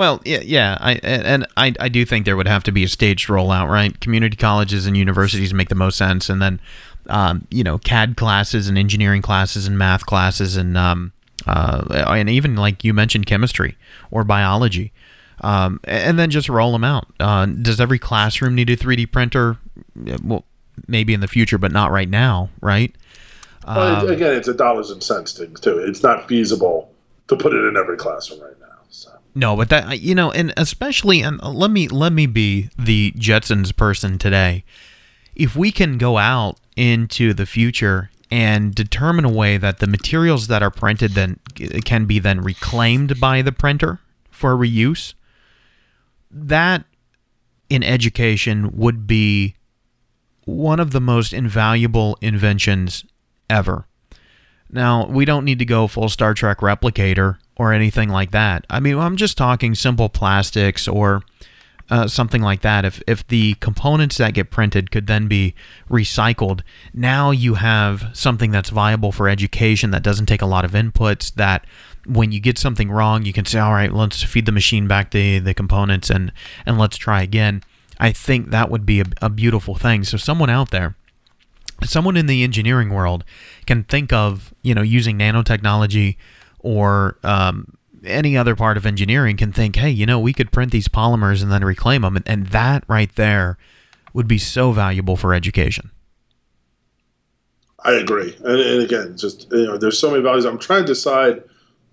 [0.00, 2.88] Well, yeah, yeah, I and I I do think there would have to be a
[2.88, 4.00] staged rollout, right?
[4.00, 6.58] Community colleges and universities make the most sense and then
[7.10, 11.12] um, you know, CAD classes and engineering classes and math classes and um
[11.46, 13.76] uh and even like you mentioned chemistry
[14.10, 14.90] or biology.
[15.42, 17.06] Um, and then just roll them out.
[17.20, 19.58] Uh, does every classroom need a 3D printer?
[20.22, 20.44] Well,
[20.88, 22.94] maybe in the future, but not right now, right?
[23.66, 25.78] Well, Um, it- again, it's a dollars and cents thing too.
[25.78, 26.90] It's not feasible
[27.28, 28.66] to put it in every classroom right now.
[28.88, 29.10] So.
[29.34, 33.74] No, but that you know, and especially, and let me let me be the Jetsons
[33.76, 34.64] person today.
[35.36, 40.46] If we can go out into the future and determine a way that the materials
[40.48, 41.38] that are printed then
[41.84, 45.14] can be then reclaimed by the printer for reuse,
[46.30, 46.84] that
[47.68, 49.54] in education would be
[50.44, 53.04] one of the most invaluable inventions
[53.50, 53.86] ever.
[54.72, 58.64] Now, we don't need to go full Star Trek replicator or anything like that.
[58.70, 61.22] I mean, I'm just talking simple plastics or
[61.90, 62.84] uh, something like that.
[62.84, 65.54] If, if the components that get printed could then be
[65.90, 66.60] recycled,
[66.94, 71.34] now you have something that's viable for education that doesn't take a lot of inputs.
[71.34, 71.66] That
[72.06, 75.10] when you get something wrong, you can say, all right, let's feed the machine back
[75.10, 76.32] the, the components and,
[76.64, 77.62] and let's try again.
[77.98, 80.04] I think that would be a, a beautiful thing.
[80.04, 80.94] So, someone out there
[81.88, 83.24] someone in the engineering world
[83.66, 86.16] can think of you know using nanotechnology
[86.60, 90.72] or um, any other part of engineering can think hey you know we could print
[90.72, 93.58] these polymers and then reclaim them and, and that right there
[94.12, 95.90] would be so valuable for education
[97.82, 100.44] I agree, and, and again, just you know, there's so many values.
[100.44, 101.42] I'm trying to decide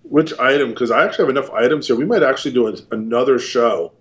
[0.04, 1.96] which item because I actually have enough items here.
[1.96, 3.94] We might actually do a, another show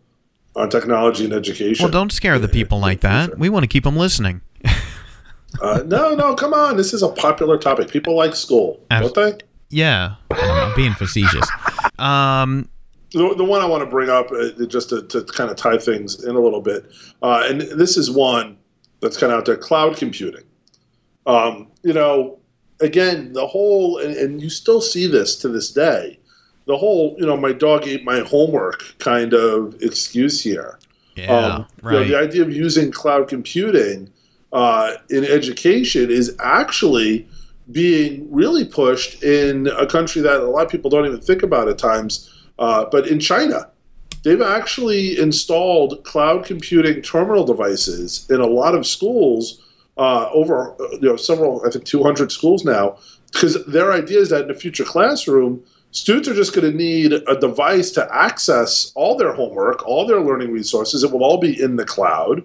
[0.56, 1.84] on technology and education.
[1.84, 4.40] well don't scare the people like that we want to keep them listening
[5.60, 6.76] Uh, no, no, come on.
[6.76, 7.88] This is a popular topic.
[7.88, 9.44] People like school, Abs- don't they?
[9.68, 11.48] yeah I'm being facetious
[11.98, 12.68] um,
[13.12, 15.78] The, the one I want to bring up, uh, just to, to kind of tie
[15.78, 16.86] things in a little bit,
[17.22, 18.58] uh, and this is one
[19.00, 20.44] that's kind of out there cloud computing.
[21.26, 22.38] Um, you know,
[22.80, 26.18] again, the whole, and, and you still see this to this day,
[26.66, 30.78] the whole, you know, my dog ate my homework kind of excuse here.
[31.16, 34.12] yeah Um, you know, right the idea of using cloud computing
[34.52, 37.28] uh, in education is actually
[37.72, 41.68] being really pushed in a country that a lot of people don't even think about
[41.68, 43.70] at times, uh, but in China.
[44.22, 49.62] They've actually installed cloud computing terminal devices in a lot of schools,
[49.96, 52.98] uh, over you know several, I think 200 schools now,
[53.32, 57.12] because their idea is that in a future classroom, students are just going to need
[57.12, 61.04] a device to access all their homework, all their learning resources.
[61.04, 62.44] It will all be in the cloud.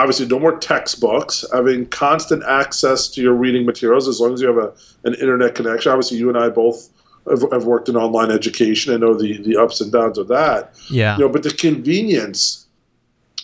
[0.00, 1.44] Obviously, no more textbooks.
[1.52, 4.72] Having constant access to your reading materials as long as you have a,
[5.04, 5.92] an internet connection.
[5.92, 6.88] Obviously, you and I both
[7.28, 8.94] have, have worked in online education.
[8.94, 10.74] I know the, the ups and downs of that.
[10.90, 12.66] yeah You know, but the convenience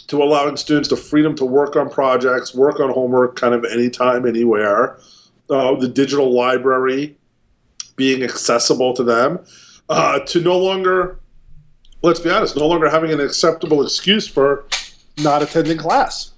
[0.07, 4.27] to allowing students the freedom to work on projects, work on homework, kind of anytime,
[4.27, 4.99] anywhere.
[5.51, 7.16] Uh, the digital library
[7.97, 9.38] being accessible to them,
[9.88, 11.19] uh, to no longer,
[12.03, 14.64] let's be honest, no longer having an acceptable excuse for
[15.19, 16.33] not attending class.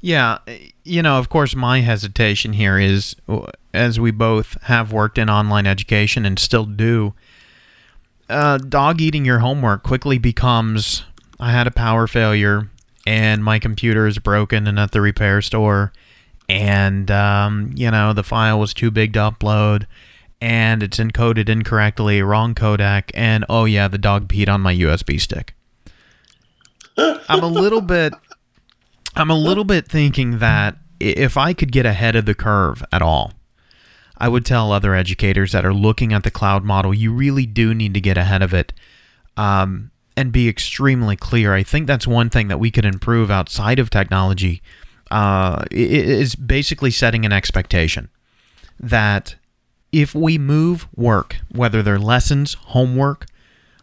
[0.00, 0.38] Yeah,
[0.84, 3.16] you know, of course, my hesitation here is
[3.74, 7.14] as we both have worked in online education and still do,
[8.28, 11.04] uh, dog eating your homework quickly becomes
[11.40, 12.68] I had a power failure
[13.06, 15.92] and my computer is broken and at the repair store,
[16.48, 19.86] and, um, you know, the file was too big to upload.
[20.40, 25.20] And it's encoded incorrectly, wrong codec, and oh yeah, the dog peed on my USB
[25.20, 25.54] stick.
[26.96, 28.12] I'm a little bit
[29.18, 33.02] I'm a little bit thinking that if I could get ahead of the curve at
[33.02, 33.32] all,
[34.16, 37.74] I would tell other educators that are looking at the cloud model, you really do
[37.74, 38.72] need to get ahead of it
[39.36, 41.54] um, and be extremely clear.
[41.54, 44.62] I think that's one thing that we could improve outside of technology
[45.10, 48.10] uh, is basically setting an expectation
[48.78, 49.36] that
[49.90, 53.26] if we move work, whether they're lessons, homework,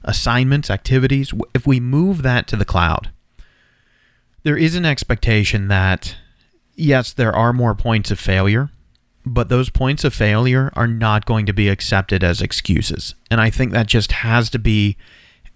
[0.03, 3.09] assignments, activities, if we move that to the cloud,
[4.45, 6.15] there is an expectation that
[6.75, 8.69] yes, there are more points of failure,
[9.25, 13.15] but those points of failure are not going to be accepted as excuses.
[13.31, 14.97] And I think that just has to be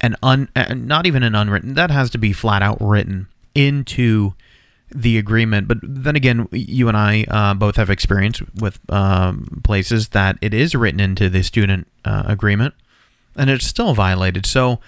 [0.01, 4.33] an un not even an unwritten, that has to be flat out written into
[4.89, 5.67] the agreement.
[5.67, 10.51] But then again, you and I uh, both have experience with um, places that it
[10.51, 12.73] is written into the student uh, agreement,
[13.35, 14.47] and it's still violated.
[14.47, 14.79] So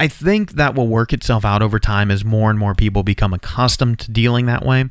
[0.00, 3.34] I think that will work itself out over time as more and more people become
[3.34, 4.86] accustomed to dealing that way.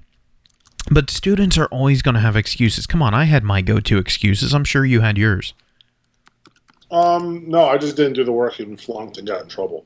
[0.91, 2.85] But students are always going to have excuses.
[2.85, 4.53] Come on, I had my go-to excuses.
[4.53, 5.55] I'm sure you had yours.
[6.91, 9.83] Um, no, I just didn't do the work and flunked and got in trouble.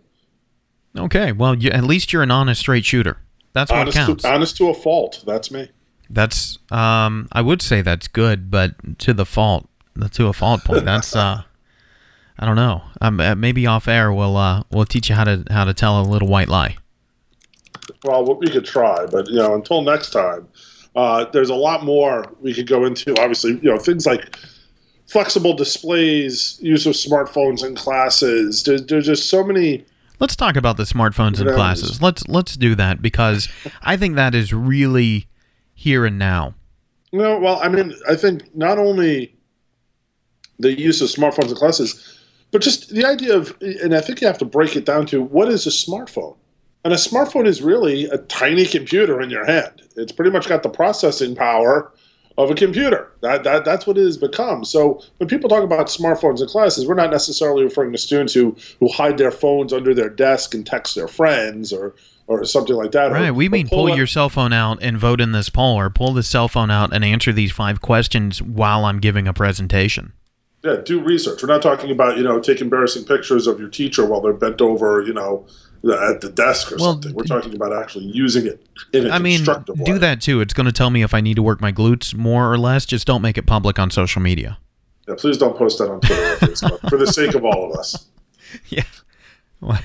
[0.97, 3.17] Okay, well, you, at least you're an honest, straight shooter.
[3.53, 4.23] That's what honest counts.
[4.23, 5.23] To, honest to a fault.
[5.25, 5.69] That's me.
[6.09, 9.69] That's um, I would say that's good, but to the fault,
[10.11, 10.83] to a fault point.
[10.83, 11.43] That's uh,
[12.37, 12.81] I don't know.
[13.01, 16.01] Um, uh, maybe off air we'll uh, we'll teach you how to how to tell
[16.01, 16.77] a little white lie.
[18.03, 20.47] Well, we could try, but you know, until next time,
[20.95, 23.11] uh, there's a lot more we could go into.
[23.19, 24.35] Obviously, you know, things like
[25.07, 28.63] flexible displays, use of smartphones in classes.
[28.63, 29.85] There's, there's just so many.
[30.19, 32.01] Let's talk about the smartphones in classes.
[32.01, 33.49] Let's let's do that because
[33.81, 35.27] I think that is really
[35.73, 36.55] here and now.
[37.11, 39.35] You know, well, I mean, I think not only
[40.59, 42.12] the use of smartphones in classes,
[42.53, 45.21] but just the idea of, and I think you have to break it down to
[45.21, 46.37] what is a smartphone?
[46.85, 49.81] And a smartphone is really a tiny computer in your hand.
[49.97, 51.91] It's pretty much got the processing power
[52.37, 53.11] of a computer.
[53.21, 54.65] That, that that's what it has become.
[54.65, 58.55] So when people talk about smartphones in classes, we're not necessarily referring to students who
[58.79, 61.95] who hide their phones under their desk and text their friends or
[62.27, 63.11] or something like that.
[63.11, 63.31] or- Right.
[63.35, 65.89] We or mean pull out- your cell phone out and vote in this poll, or
[65.89, 70.13] pull the cell phone out and answer these five questions while I'm giving a presentation.
[70.63, 71.43] Yeah, do research.
[71.43, 74.61] We're not talking about you know take embarrassing pictures of your teacher while they're bent
[74.61, 75.45] over, you know,
[75.83, 77.13] at the desk or Well, something.
[77.13, 79.55] We're talking about actually using it in a I mean, way.
[79.83, 80.39] do that too.
[80.39, 82.85] It's going to tell me if I need to work my glutes more or less.
[82.85, 84.57] Just don't make it public on social media.
[85.07, 87.77] Yeah, please don't post that on Twitter or Facebook for the sake of all of
[87.77, 88.05] us.
[88.69, 88.83] Yeah.
[89.59, 89.81] What?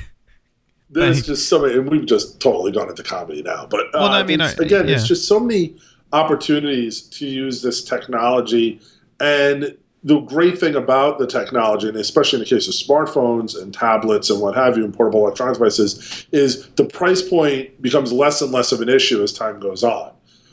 [0.90, 1.24] There's Right.
[1.24, 3.66] just so many, and we've just totally gone into comedy now.
[3.68, 4.94] But uh, Well, I mean, it's- I- again, yeah.
[4.96, 5.74] it's just so many
[6.12, 8.78] opportunities to use this technology.
[9.20, 13.74] And the great thing about the technology, and especially in the case of smartphones and
[13.74, 18.40] tablets and what have you, and portable electronic devices, is the price point becomes less
[18.40, 20.12] and less of an issue as time goes on.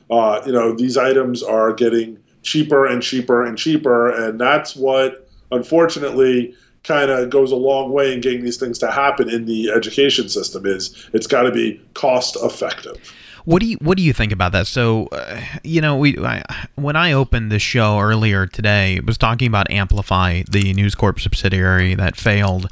[0.10, 5.28] Uh, you know, these items are getting cheaper and cheaper and cheaper, and that's what,
[5.52, 9.72] unfortunately, kind of goes a long way in getting these things to happen in the
[9.72, 10.66] education system.
[10.66, 12.98] Is it's got to be cost effective.
[13.46, 14.68] What do you What do you think about that?
[14.68, 16.43] So, uh, you know, we I,
[16.76, 21.20] when I opened the show earlier today, it was talking about Amplify, the News Corp
[21.20, 22.72] subsidiary that failed.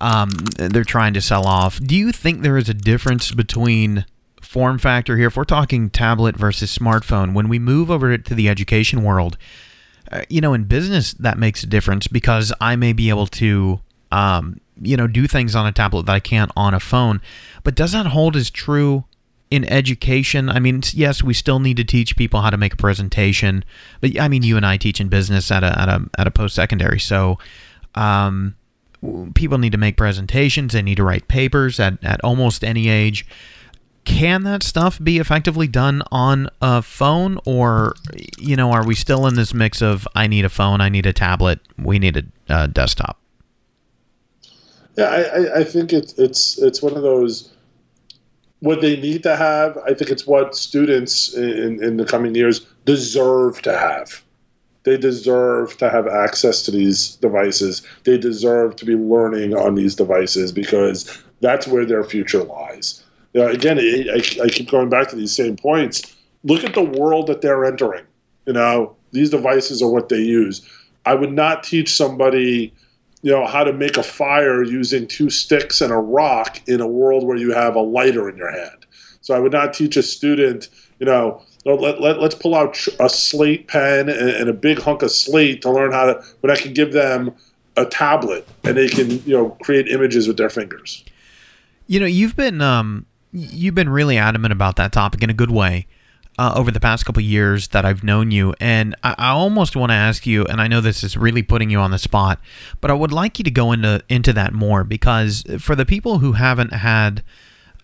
[0.00, 1.78] Um, they're trying to sell off.
[1.78, 4.04] Do you think there is a difference between
[4.40, 5.28] form factor here?
[5.28, 9.38] If we're talking tablet versus smartphone, when we move over to the education world,
[10.10, 13.80] uh, you know, in business that makes a difference because I may be able to,
[14.10, 17.20] um, you know, do things on a tablet that I can't on a phone.
[17.62, 19.04] But does that hold as true
[19.52, 20.48] in education?
[20.48, 23.64] I mean, yes, we still need to teach people how to make a presentation,
[24.00, 26.30] but I mean, you and I teach in business at a at a at a
[26.30, 27.38] post secondary, so.
[27.94, 28.56] Um,
[29.34, 30.74] People need to make presentations.
[30.74, 33.26] They need to write papers at, at almost any age
[34.04, 37.94] can that stuff be effectively done on a phone or
[38.38, 41.06] you know are we still in this mix of i need a phone i need
[41.06, 43.18] a tablet we need a uh, desktop
[44.96, 47.50] Yeah, I, I think it's it's it's one of those
[48.62, 49.76] what they need to have.
[49.78, 54.22] I think it's what students in, in the coming years deserve to have.
[54.84, 57.82] They deserve to have access to these devices.
[58.04, 63.02] They deserve to be learning on these devices because that's where their future lies.
[63.32, 66.14] You know, again, I, I, keep going back to these same points.
[66.44, 68.04] Look at the world that they're entering.
[68.46, 70.62] You know, these devices are what they use.
[71.04, 72.72] I would not teach somebody
[73.22, 76.86] you know how to make a fire using two sticks and a rock in a
[76.86, 78.86] world where you have a lighter in your hand.
[79.20, 80.68] So i would not teach a student
[80.98, 85.02] you know let, let, let's pull out a slate pen and, and a big hunk
[85.02, 87.34] of slate to learn how to when i can give them
[87.76, 91.04] a tablet and they can you know create images with their fingers.
[91.86, 95.50] You know you've been um you've been really adamant about that topic in a good
[95.50, 95.86] way
[96.38, 99.90] uh, over the past couple years that I've known you, and I, I almost want
[99.90, 102.40] to ask you, and I know this is really putting you on the spot,
[102.80, 106.18] but I would like you to go into into that more because for the people
[106.18, 107.22] who haven't had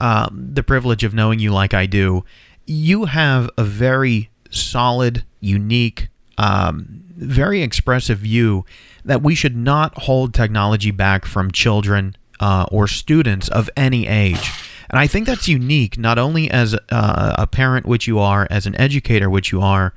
[0.01, 2.25] um, the privilege of knowing you like I do,
[2.67, 8.65] you have a very solid, unique, um, very expressive view
[9.05, 14.53] that we should not hold technology back from children uh, or students of any age.
[14.91, 18.67] And I think that's unique, not only as uh, a parent, which you are, as
[18.67, 19.95] an educator, which you are.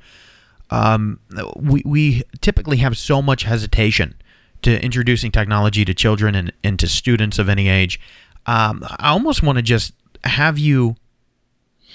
[0.70, 1.20] Um,
[1.56, 4.14] we, we typically have so much hesitation
[4.62, 8.00] to introducing technology to children and, and to students of any age.
[8.46, 9.92] Um, I almost want to just
[10.24, 10.96] have you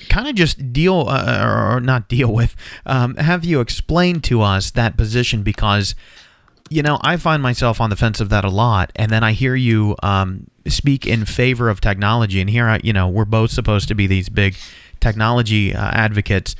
[0.09, 4.69] kind of just deal uh, or not deal with, um, have you explain to us
[4.71, 5.95] that position because
[6.69, 9.31] you know, I find myself on the fence of that a lot, and then I
[9.31, 13.51] hear you um, speak in favor of technology, and here, I, you know, we're both
[13.51, 14.55] supposed to be these big
[14.99, 16.55] technology uh, advocates,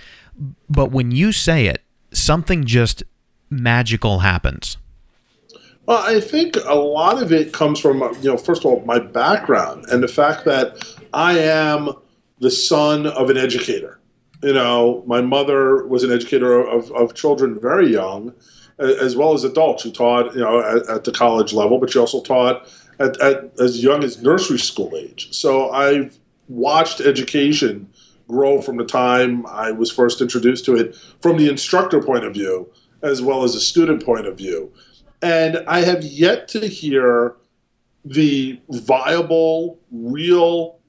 [0.70, 1.82] but when you say it,
[2.12, 3.04] something just
[3.50, 4.78] magical happens.
[5.86, 9.00] Well, I think a lot of it comes from, you know, first of all, my
[9.00, 11.94] background and the fact that I am
[12.40, 14.00] the son of an educator.
[14.44, 18.34] You know, my mother was an educator of, of children very young
[18.80, 19.84] as well as adults.
[19.84, 22.68] She taught, you know, at, at the college level, but she also taught
[23.00, 25.30] at, at, as young as nursery school age.
[25.32, 26.18] So I've
[26.48, 27.90] watched education
[28.28, 32.34] grow from the time I was first introduced to it from the instructor point of
[32.34, 32.70] view
[33.02, 34.72] as well as a student point of view.
[35.22, 37.36] And I have yet to hear
[38.06, 40.80] the viable, real,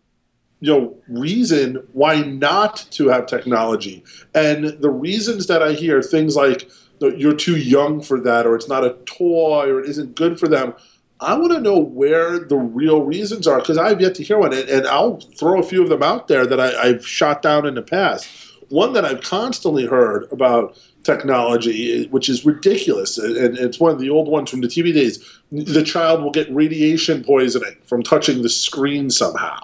[0.61, 4.05] you know, reason why not to have technology.
[4.35, 8.69] And the reasons that I hear things like you're too young for that, or it's
[8.69, 10.75] not a toy, or it isn't good for them.
[11.21, 14.53] I want to know where the real reasons are because I've yet to hear one,
[14.53, 17.67] and, and, I'll throw a few of them out there that I, I've shot down
[17.67, 18.29] in the past.
[18.69, 24.11] One that I've constantly heard about technology, which is ridiculous, and it's one of the
[24.11, 25.25] old ones from the TV days.
[25.51, 29.61] The child will get radiation poisoning from touching the screen somehow.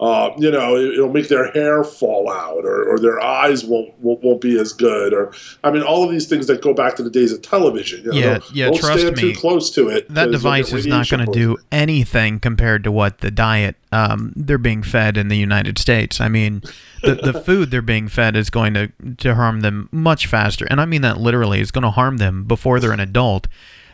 [0.00, 3.96] Uh, you know, it, will make their hair fall out, or, or their eyes won't,
[4.00, 5.32] won't, won't be as good, or
[5.62, 8.04] I mean, all of these things that go back to the days of television.
[8.04, 8.64] You know, yeah, yeah.
[8.66, 10.08] Don't trust stand me, too close to it.
[10.12, 14.58] That device is not going to do anything compared to what the diet um, they're
[14.58, 16.20] being fed in the United States.
[16.20, 16.62] I mean,
[17.02, 18.88] the the food they're being fed is going to
[19.18, 21.60] to harm them much faster, and I mean that literally.
[21.60, 23.46] It's going to harm them before they're an adult.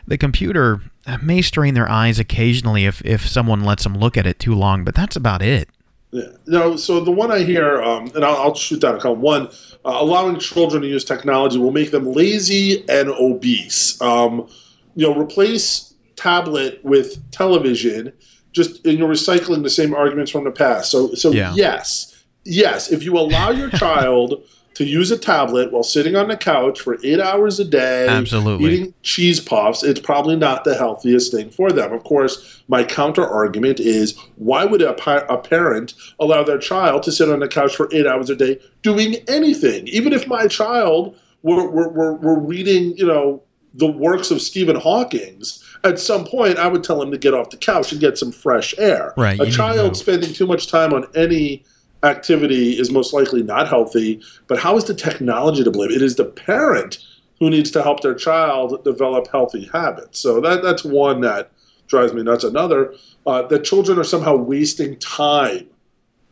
[0.07, 0.81] The computer
[1.21, 4.83] may strain their eyes occasionally if if someone lets them look at it too long,
[4.83, 5.69] but that's about it.
[6.11, 6.27] Yeah.
[6.45, 9.15] No, so the one I hear, um, and I'll, I'll, shoot down a couple.
[9.15, 9.47] One,
[9.85, 13.99] uh, allowing children to use technology will make them lazy and obese.
[14.01, 14.49] Um,
[14.95, 18.11] you know, replace tablet with television.
[18.51, 20.91] Just and you're recycling the same arguments from the past.
[20.91, 21.53] So, so yeah.
[21.55, 22.91] yes, yes.
[22.91, 24.43] If you allow your child
[24.73, 28.73] to use a tablet while sitting on the couch for eight hours a day, absolutely
[28.73, 31.91] eating cheese puffs, it's probably not the healthiest thing for them.
[31.91, 34.95] Of course, my counter argument is why would a,
[35.31, 38.59] a parent allow their child to sit on the couch for eight hours a day
[38.81, 39.87] doing anything?
[39.87, 43.43] Even if my child were, were, were, were reading, you know,
[43.73, 47.49] the works of Stephen Hawking's, at some point I would tell him to get off
[47.49, 49.13] the couch and get some fresh air.
[49.17, 51.63] Right, a child spending too much time on any
[52.03, 54.21] activity is most likely not healthy.
[54.47, 55.91] But how is the technology to blame?
[55.91, 56.97] It is the parent
[57.39, 60.19] who needs to help their child develop healthy habits.
[60.19, 61.51] So that that's one that
[61.87, 62.43] drives me nuts.
[62.43, 62.93] Another
[63.25, 65.67] uh, that children are somehow wasting time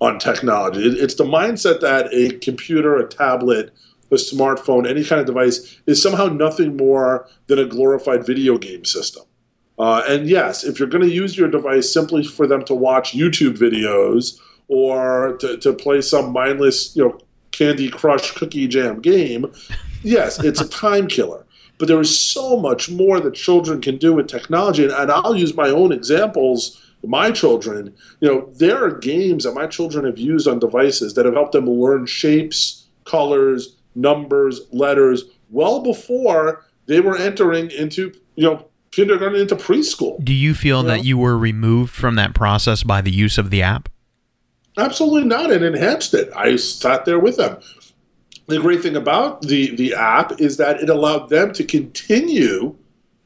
[0.01, 0.86] on technology.
[0.86, 3.74] It, it's the mindset that a computer, a tablet,
[4.11, 8.86] a smartphone, any kind of device is somehow nothing more than a glorified video game
[8.86, 9.24] system.
[9.78, 13.13] Uh, and yes, if you're going to use your device simply for them to watch
[13.13, 14.39] YouTube videos
[14.70, 17.20] or to, to play some mindless, you know,
[17.51, 19.51] Candy Crush cookie jam game,
[20.03, 21.45] yes, it's a time killer.
[21.78, 24.84] But there is so much more that children can do with technology.
[24.84, 26.82] And, and I'll use my own examples.
[27.03, 31.26] My children, you know, there are games that my children have used on devices that
[31.26, 38.43] have helped them learn shapes, colors, numbers, letters well before they were entering into, you
[38.43, 40.24] know, kindergarten into preschool.
[40.24, 41.03] Do you feel you that know?
[41.03, 43.89] you were removed from that process by the use of the app?
[44.78, 45.51] Absolutely not.
[45.51, 46.30] It enhanced it.
[46.36, 47.59] I sat there with them.
[48.47, 52.76] The great thing about the, the app is that it allowed them to continue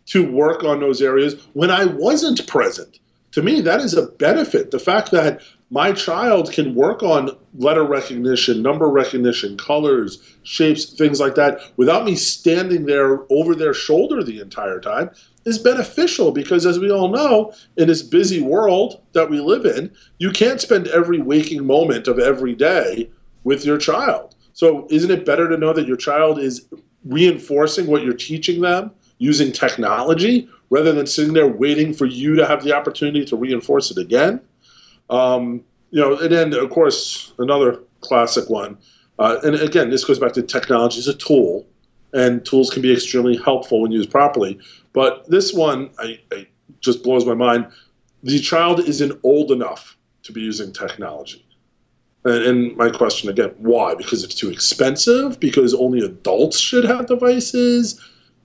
[0.07, 2.99] to work on those areas when I wasn't present.
[3.31, 4.71] To me, that is a benefit.
[4.71, 5.41] The fact that
[5.71, 12.05] my child can work on letter recognition, number recognition, colors, shapes, things like that without
[12.05, 15.09] me standing there over their shoulder the entire time
[15.45, 19.91] is beneficial because, as we all know, in this busy world that we live in,
[20.17, 23.09] you can't spend every waking moment of every day
[23.43, 24.35] with your child.
[24.53, 26.67] So, isn't it better to know that your child is
[27.05, 32.45] reinforcing what you're teaching them using technology rather than sitting there waiting for you to
[32.45, 34.41] have the opportunity to reinforce it again?
[35.09, 38.77] Um, you know, and then of course another classic one,
[39.19, 41.67] uh, and again, this goes back to technology as a tool,
[42.13, 44.59] and tools can be extremely helpful when used properly.
[44.93, 46.47] But this one, I, I
[46.79, 47.67] just blows my mind.
[48.23, 51.45] The child isn't old enough to be using technology.
[52.23, 53.95] And, and my question again, why?
[53.95, 55.39] Because it's too expensive?
[55.39, 57.99] Because only adults should have devices?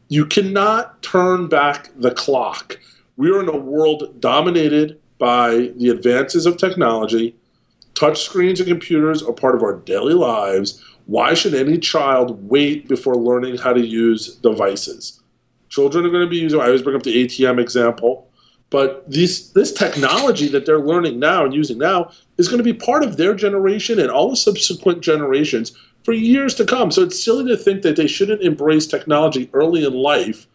[0.09, 2.81] You cannot turn back the clock.
[3.17, 7.37] We are in a world dominated by the advances of technology
[7.99, 10.81] Touchscreens and computers are part of our daily lives.
[11.09, 15.23] Why should any child wait before learning how to use devices?
[15.71, 18.29] Children are going to be using, I always bring up the ATM example,
[18.69, 23.03] but this technology that they're learning now and using now is going to be part
[23.03, 25.73] of their generation and all the subsequent generations
[26.05, 26.91] for years to come.
[26.91, 30.47] So it's silly to think that they shouldn't embrace technology early in life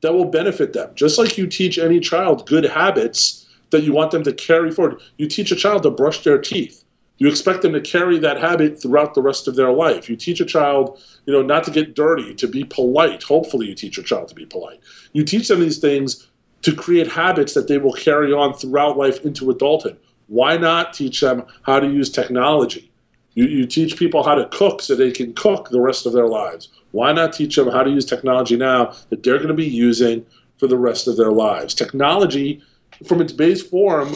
[0.00, 0.90] that will benefit them.
[0.96, 5.00] Just like you teach any child good habits that you want them to carry forward.
[5.18, 6.82] You teach a child to brush their teeth.
[7.20, 10.08] You expect them to carry that habit throughout the rest of their life.
[10.08, 13.22] You teach a child, you know, not to get dirty, to be polite.
[13.22, 14.80] Hopefully you teach your child to be polite.
[15.12, 16.28] You teach them these things
[16.62, 19.98] to create habits that they will carry on throughout life into adulthood.
[20.28, 22.90] Why not teach them how to use technology?
[23.34, 26.26] You, you teach people how to cook so they can cook the rest of their
[26.26, 26.70] lives.
[26.92, 30.24] Why not teach them how to use technology now that they're going to be using
[30.56, 31.74] for the rest of their lives?
[31.74, 32.62] Technology,
[33.06, 34.14] from its base form,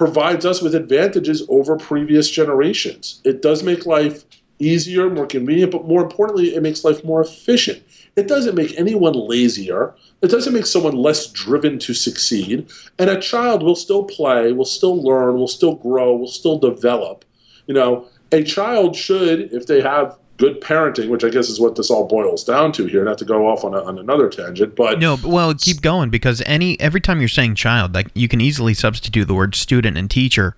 [0.00, 3.20] provides us with advantages over previous generations.
[3.22, 4.24] It does make life
[4.58, 7.82] easier, more convenient, but more importantly, it makes life more efficient.
[8.16, 9.94] It doesn't make anyone lazier.
[10.22, 12.66] It doesn't make someone less driven to succeed.
[12.98, 17.26] And a child will still play, will still learn, will still grow, will still develop.
[17.66, 21.76] You know, a child should, if they have good parenting, which I guess is what
[21.76, 23.04] this all boils down to here.
[23.04, 26.42] Not to go off on, a, on another tangent, but no, well, keep going because
[26.46, 30.10] any every time you're saying child, like you can easily substitute the word student and
[30.10, 30.56] teacher,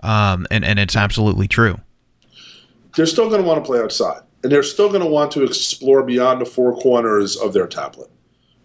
[0.00, 1.78] um, and and it's absolutely true.
[2.96, 5.42] They're still going to want to play outside, and they're still going to want to
[5.42, 8.10] explore beyond the four corners of their tablet.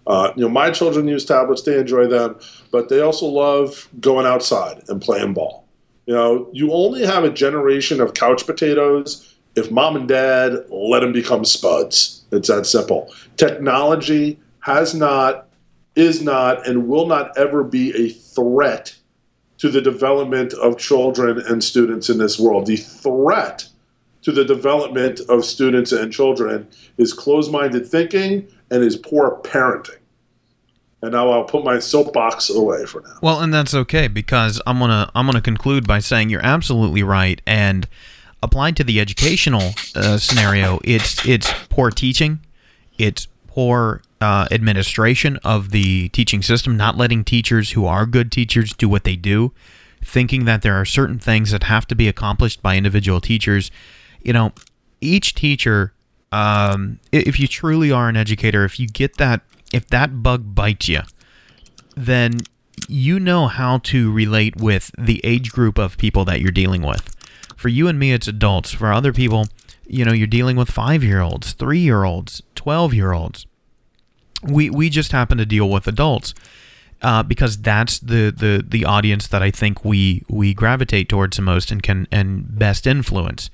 [0.05, 2.39] Uh, you know, my children use tablets; they enjoy them,
[2.72, 5.65] but they also love going outside and playing ball.
[6.05, 11.01] You know, you only have a generation of couch potatoes if mom and dad let
[11.01, 12.24] them become spuds.
[12.32, 13.14] It's that simple.
[13.38, 15.47] Technology has not,
[15.95, 18.95] is not, and will not ever be a threat
[19.60, 22.66] to the development of children and students in this world.
[22.66, 23.68] The threat
[24.22, 29.97] to the development of students and children is closed minded thinking and is poor parenting.
[31.01, 33.18] And now I'll put my soapbox away for now.
[33.22, 37.41] Well, and that's okay because I'm gonna I'm gonna conclude by saying you're absolutely right,
[37.47, 37.88] and
[38.42, 42.40] applied to the educational uh, scenario, it's it's poor teaching,
[42.98, 48.74] it's poor uh, administration of the teaching system, not letting teachers who are good teachers
[48.74, 49.52] do what they do,
[50.04, 53.72] thinking that there are certain things that have to be accomplished by individual teachers.
[54.22, 54.54] You know,
[55.02, 55.94] each teacher,
[56.32, 59.42] um, if you truly are an educator, if you get that,
[59.74, 61.02] if that bug bites you,
[61.96, 62.40] then
[62.88, 67.16] you know how to relate with the age group of people that you're dealing with
[67.60, 68.72] for you and me, it's adults.
[68.72, 69.47] For other people,
[69.86, 73.45] you know, you're dealing with five year olds, three year olds, 12 year olds.
[74.41, 76.34] We, we just happen to deal with adults.
[77.01, 81.41] Uh, because that's the, the, the audience that I think we we gravitate towards the
[81.41, 83.49] most and can and best influence.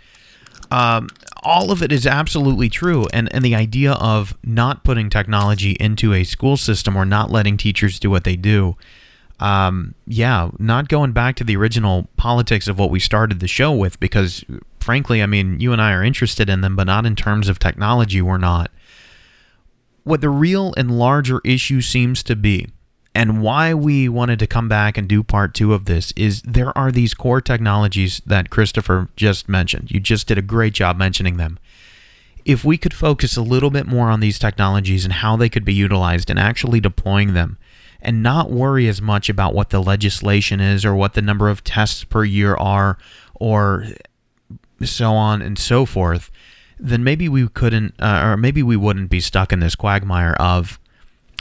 [0.72, 1.10] Um,
[1.44, 6.12] all of it is absolutely true, and and the idea of not putting technology into
[6.12, 8.78] a school system or not letting teachers do what they do
[9.40, 13.74] um, yeah, not going back to the original politics of what we started the show
[13.74, 14.46] with, because
[14.80, 17.60] frankly, I mean, you and I are interested in them, but not in terms of
[17.60, 18.72] technology, we're not.
[20.04, 22.68] What the real and larger issue seems to be,
[23.14, 26.78] and why we wanted to come back and do part two of this, is there
[26.78, 29.90] are these core technologies that Christopher just mentioned.
[29.90, 31.58] You just did a great job mentioning them.
[32.46, 35.66] If we could focus a little bit more on these technologies and how they could
[35.66, 37.58] be utilized and actually deploying them,
[38.06, 41.64] and not worry as much about what the legislation is or what the number of
[41.64, 42.98] tests per year are
[43.34, 43.86] or
[44.84, 46.32] so on and so forth,
[46.80, 50.80] then maybe we couldn't, uh, or maybe we wouldn't be stuck in this quagmire of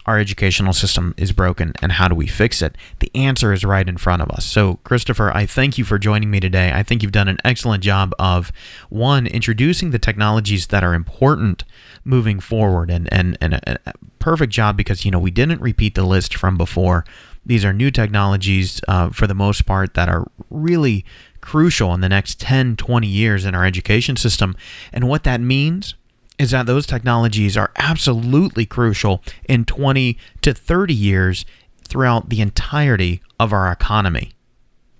[0.07, 2.77] our educational system is broken and how do we fix it?
[2.99, 4.45] The answer is right in front of us.
[4.45, 6.73] So, Christopher, I thank you for joining me today.
[6.75, 8.53] I think you've done an excellent job of
[8.91, 11.65] one, introducing the technologies that are important
[12.05, 13.93] moving forward and, and, and a, a
[14.25, 17.05] perfect job because, you know, we didn't repeat the list from before.
[17.45, 21.05] These are new technologies uh, for the most part that are really
[21.43, 24.57] crucial in the next 10, 20 years in our education system.
[24.95, 25.95] And what that means
[26.39, 31.45] is that those technologies are absolutely crucial in 20 to 30 years
[31.87, 34.33] throughout the entirety of our economy.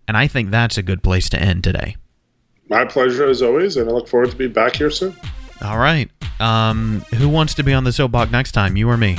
[0.07, 1.97] And I think that's a good place to end today.
[2.69, 5.17] My pleasure as always, and I look forward to be back here soon.
[5.63, 6.11] All right.
[6.41, 8.77] Um, who wants to be on the soapbox next time?
[8.77, 9.19] You or me?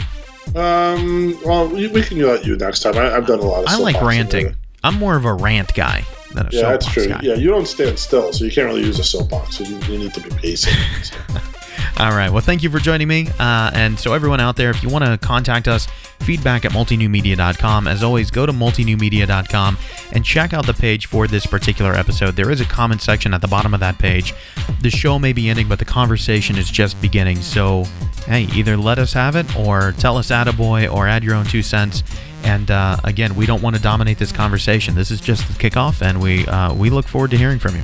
[0.55, 2.97] Um, well, we, we can let you next time.
[2.97, 3.69] I, have done a lot of.
[3.69, 4.55] I like ranting.
[4.83, 6.05] I'm more of a rant guy
[6.35, 7.07] than a yeah, soapbox that's true.
[7.07, 7.19] guy.
[7.23, 9.57] Yeah, you don't stand still, so you can't really use a soapbox.
[9.57, 10.73] So you, you need to be pacing.
[11.97, 12.29] All right.
[12.29, 13.29] Well, thank you for joining me.
[13.39, 15.87] Uh, and so, everyone out there, if you want to contact us,
[16.19, 17.87] feedback at multinewmedia.com.
[17.87, 19.77] As always, go to multinewmedia.com
[20.11, 22.35] and check out the page for this particular episode.
[22.35, 24.33] There is a comment section at the bottom of that page.
[24.81, 27.37] The show may be ending, but the conversation is just beginning.
[27.37, 27.83] So,
[28.25, 31.61] hey, either let us have it or tell us attaboy or add your own two
[31.63, 32.03] cents.
[32.45, 34.93] And uh, again, we don't want to dominate this conversation.
[34.93, 37.81] This is just the kickoff, and we uh, we look forward to hearing from you.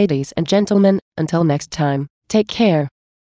[0.00, 2.90] Ladies and gentlemen, until next time, take care.